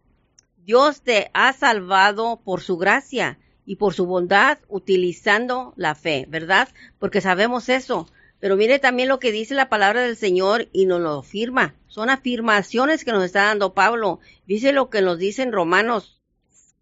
Dios 0.57 1.03
te 1.03 1.31
ha 1.35 1.53
salvado 1.53 2.41
por 2.43 2.63
su 2.63 2.79
gracia 2.79 3.39
y 3.67 3.77
por 3.77 3.93
su 3.93 4.07
bondad 4.07 4.59
utilizando 4.69 5.75
la 5.77 5.95
fe, 5.95 6.25
¿verdad? 6.31 6.71
Porque 6.99 7.21
sabemos 7.21 7.69
eso. 7.69 8.09
Pero 8.43 8.57
mire 8.57 8.81
también 8.81 9.09
lo 9.09 9.21
que 9.21 9.31
dice 9.31 9.55
la 9.55 9.69
palabra 9.69 10.03
del 10.03 10.17
Señor 10.17 10.69
y 10.73 10.87
nos 10.87 11.01
lo 11.01 11.21
afirma. 11.21 11.77
Son 11.87 12.11
afirmaciones 12.11 13.05
que 13.05 13.13
nos 13.13 13.23
está 13.23 13.45
dando 13.45 13.73
Pablo. 13.73 14.19
Dice 14.47 14.73
lo 14.73 14.91
que 14.91 15.01
nos 15.01 15.17
dice 15.21 15.43
en 15.43 15.53
Romanos 15.53 16.21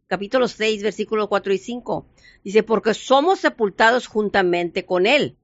capítulo 0.07 0.49
6, 0.49 0.83
versículos 0.83 1.29
4 1.29 1.53
y 1.53 1.59
5. 1.59 2.07
Dice, 2.45 2.63
porque 2.63 2.95
somos 2.95 3.41
sepultados 3.41 4.07
juntamente 4.07 4.87
con 4.87 5.05
Él. 5.05 5.37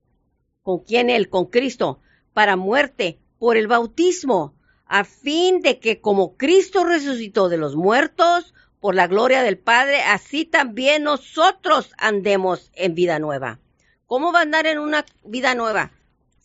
¿Con 0.63 0.79
quién 0.79 1.11
Él? 1.11 1.29
Con 1.29 1.51
Cristo. 1.51 2.01
Para 2.33 2.57
muerte 2.57 3.19
por 3.39 3.59
el 3.59 3.67
bautismo, 3.67 4.55
a 4.87 5.05
fin 5.05 5.61
de 5.61 5.81
que 5.81 6.01
como 6.01 6.39
Cristo 6.39 6.85
resucitó 6.85 7.51
de 7.51 7.59
los 7.59 7.77
muertos 7.77 8.55
por 8.81 8.95
la 8.95 9.07
gloria 9.07 9.43
del 9.43 9.59
Padre, 9.59 10.01
así 10.01 10.47
también 10.47 11.03
nosotros 11.03 11.93
andemos 11.99 12.71
en 12.73 12.95
vida 12.95 13.19
nueva. 13.19 13.61
¿Cómo 14.07 14.33
va 14.33 14.39
a 14.39 14.43
andar 14.43 14.67
en 14.67 14.79
una 14.79 15.05
vida 15.23 15.55
nueva? 15.55 15.93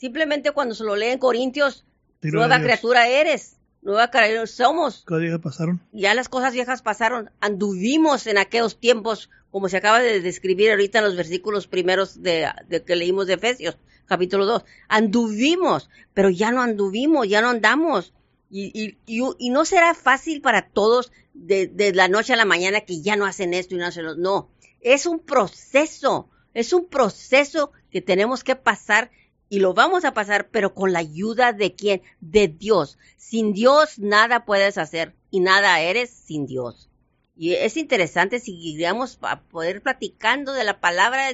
Simplemente 0.01 0.49
cuando 0.49 0.73
se 0.73 0.83
lo 0.83 0.95
lee 0.95 1.09
en 1.09 1.19
Corintios, 1.19 1.85
nueva 2.23 2.59
criatura 2.59 3.07
eres, 3.07 3.57
nueva 3.83 4.09
criatura 4.09 4.47
somos. 4.47 5.05
¿Qué 5.07 5.37
pasaron? 5.37 5.79
Ya 5.91 6.15
las 6.15 6.27
cosas 6.27 6.53
viejas 6.53 6.81
pasaron. 6.81 7.29
Anduvimos 7.39 8.25
en 8.25 8.39
aquellos 8.39 8.79
tiempos, 8.79 9.29
como 9.51 9.69
se 9.69 9.77
acaba 9.77 9.99
de 9.99 10.19
describir 10.19 10.71
ahorita 10.71 10.97
en 10.97 11.05
los 11.05 11.15
versículos 11.15 11.67
primeros 11.67 12.23
de, 12.23 12.51
que 12.83 12.95
leímos 12.95 13.27
de 13.27 13.35
Efesios, 13.35 13.77
capítulo 14.07 14.47
2. 14.47 14.65
Anduvimos, 14.87 15.87
pero 16.15 16.31
ya 16.31 16.51
no 16.51 16.63
anduvimos, 16.63 17.29
ya 17.29 17.43
no 17.43 17.49
andamos. 17.49 18.11
Y, 18.49 18.97
y, 19.05 19.49
no 19.51 19.65
será 19.65 19.93
fácil 19.93 20.41
para 20.41 20.67
todos 20.67 21.11
de, 21.35 21.67
de, 21.67 21.93
la 21.93 22.07
noche 22.07 22.33
a 22.33 22.37
la 22.37 22.45
mañana 22.45 22.81
que 22.81 23.03
ya 23.03 23.15
no 23.15 23.27
hacen 23.27 23.53
esto 23.53 23.75
y 23.75 23.77
no 23.77 23.85
hacen 23.85 24.05
lo 24.05 24.15
No, 24.15 24.49
es 24.79 25.05
un 25.05 25.19
proceso, 25.19 26.27
es 26.55 26.73
un 26.73 26.87
proceso 26.87 27.71
que 27.91 28.01
tenemos 28.01 28.43
que 28.43 28.55
pasar 28.55 29.11
y 29.51 29.59
lo 29.59 29.73
vamos 29.73 30.05
a 30.05 30.13
pasar, 30.13 30.47
pero 30.47 30.73
con 30.73 30.93
la 30.93 30.99
ayuda 30.99 31.51
de 31.51 31.75
quién? 31.75 32.01
De 32.21 32.47
Dios. 32.47 32.97
Sin 33.17 33.51
Dios 33.51 33.99
nada 33.99 34.45
puedes 34.45 34.77
hacer 34.77 35.13
y 35.29 35.41
nada 35.41 35.81
eres 35.81 36.09
sin 36.09 36.45
Dios. 36.45 36.89
Y 37.35 37.55
es 37.55 37.75
interesante 37.75 38.39
si 38.39 38.81
a 38.85 39.41
poder 39.41 39.81
platicando 39.81 40.53
de 40.53 40.63
la 40.63 40.79
palabra, 40.79 41.31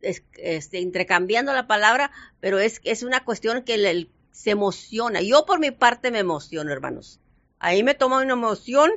este, 0.00 0.80
intercambiando 0.80 1.52
la 1.52 1.68
palabra, 1.68 2.10
pero 2.40 2.58
es, 2.58 2.80
es 2.82 3.04
una 3.04 3.22
cuestión 3.22 3.62
que 3.62 4.08
se 4.32 4.50
emociona. 4.50 5.20
Yo 5.20 5.46
por 5.46 5.60
mi 5.60 5.70
parte 5.70 6.10
me 6.10 6.18
emociono, 6.18 6.72
hermanos. 6.72 7.20
Ahí 7.60 7.84
me 7.84 7.94
toma 7.94 8.20
una 8.20 8.32
emoción 8.32 8.90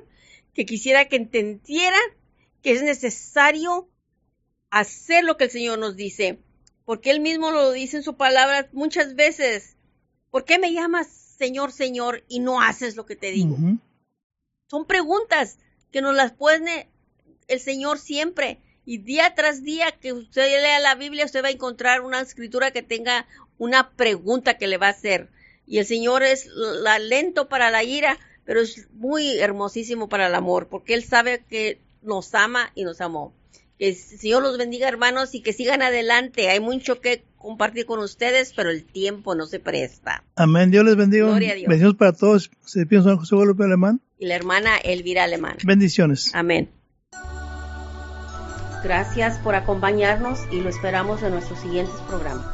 que 0.55 0.65
quisiera 0.65 1.05
que 1.05 1.17
entendieran 1.17 2.01
que 2.63 2.71
es 2.71 2.81
necesario 2.81 3.87
hacer 4.71 5.25
lo 5.25 5.37
que 5.37 5.43
el 5.43 5.51
Señor 5.51 5.77
nos 5.77 5.95
dice 5.95 6.39
porque 6.91 7.11
Él 7.11 7.21
mismo 7.21 7.51
lo 7.51 7.71
dice 7.71 7.95
en 7.95 8.03
su 8.03 8.17
palabra 8.17 8.67
muchas 8.73 9.15
veces. 9.15 9.77
¿Por 10.29 10.43
qué 10.43 10.59
me 10.59 10.73
llamas 10.73 11.07
Señor, 11.07 11.71
Señor 11.71 12.25
y 12.27 12.41
no 12.41 12.59
haces 12.61 12.97
lo 12.97 13.05
que 13.05 13.15
te 13.15 13.31
digo? 13.31 13.55
Son 14.67 14.85
preguntas 14.85 15.57
que 15.89 16.01
nos 16.01 16.13
las 16.13 16.33
pone 16.33 16.89
el 17.47 17.61
Señor 17.61 17.97
siempre. 17.97 18.59
Y 18.85 18.97
día 18.97 19.35
tras 19.35 19.63
día 19.63 19.93
que 20.01 20.11
usted 20.11 20.47
lea 20.47 20.81
la 20.81 20.95
Biblia, 20.95 21.23
usted 21.23 21.41
va 21.41 21.47
a 21.47 21.51
encontrar 21.51 22.01
una 22.01 22.19
escritura 22.19 22.71
que 22.71 22.83
tenga 22.83 23.25
una 23.57 23.91
pregunta 23.91 24.57
que 24.57 24.67
le 24.67 24.75
va 24.75 24.87
a 24.87 24.89
hacer. 24.89 25.29
Y 25.65 25.77
el 25.77 25.85
Señor 25.85 26.23
es 26.23 26.47
la, 26.47 26.99
lento 26.99 27.47
para 27.47 27.71
la 27.71 27.85
ira, 27.85 28.19
pero 28.43 28.59
es 28.59 28.89
muy 28.91 29.39
hermosísimo 29.39 30.09
para 30.09 30.27
el 30.27 30.35
amor, 30.35 30.67
porque 30.67 30.93
Él 30.95 31.05
sabe 31.05 31.45
que 31.49 31.79
nos 32.01 32.35
ama 32.35 32.69
y 32.75 32.83
nos 32.83 32.99
amó. 32.99 33.33
Que 33.81 33.89
el 33.89 33.95
Señor 33.95 34.43
los 34.43 34.59
bendiga, 34.59 34.87
hermanos, 34.87 35.33
y 35.33 35.41
que 35.41 35.53
sigan 35.53 35.81
adelante. 35.81 36.49
Hay 36.49 36.59
mucho 36.59 37.01
que 37.01 37.23
compartir 37.35 37.87
con 37.87 37.97
ustedes, 37.97 38.53
pero 38.55 38.69
el 38.69 38.83
tiempo 38.83 39.33
no 39.33 39.47
se 39.47 39.59
presta. 39.59 40.23
Amén. 40.35 40.69
Dios 40.69 40.85
les 40.85 40.95
bendiga. 40.95 41.25
Bendiciones 41.31 41.95
para 41.95 42.13
todos. 42.13 42.51
Se 42.63 42.85
piensa 42.85 43.15
José 43.15 43.33
Guadalupe 43.33 43.63
Alemán. 43.63 43.99
Y 44.19 44.27
la 44.27 44.35
hermana 44.35 44.77
Elvira 44.77 45.23
Alemán. 45.23 45.57
Bendiciones. 45.63 46.29
Amén. 46.35 46.69
Gracias 48.83 49.39
por 49.39 49.55
acompañarnos 49.55 50.41
y 50.51 50.61
lo 50.61 50.69
esperamos 50.69 51.23
en 51.23 51.31
nuestros 51.31 51.59
siguientes 51.59 51.95
programas. 52.07 52.45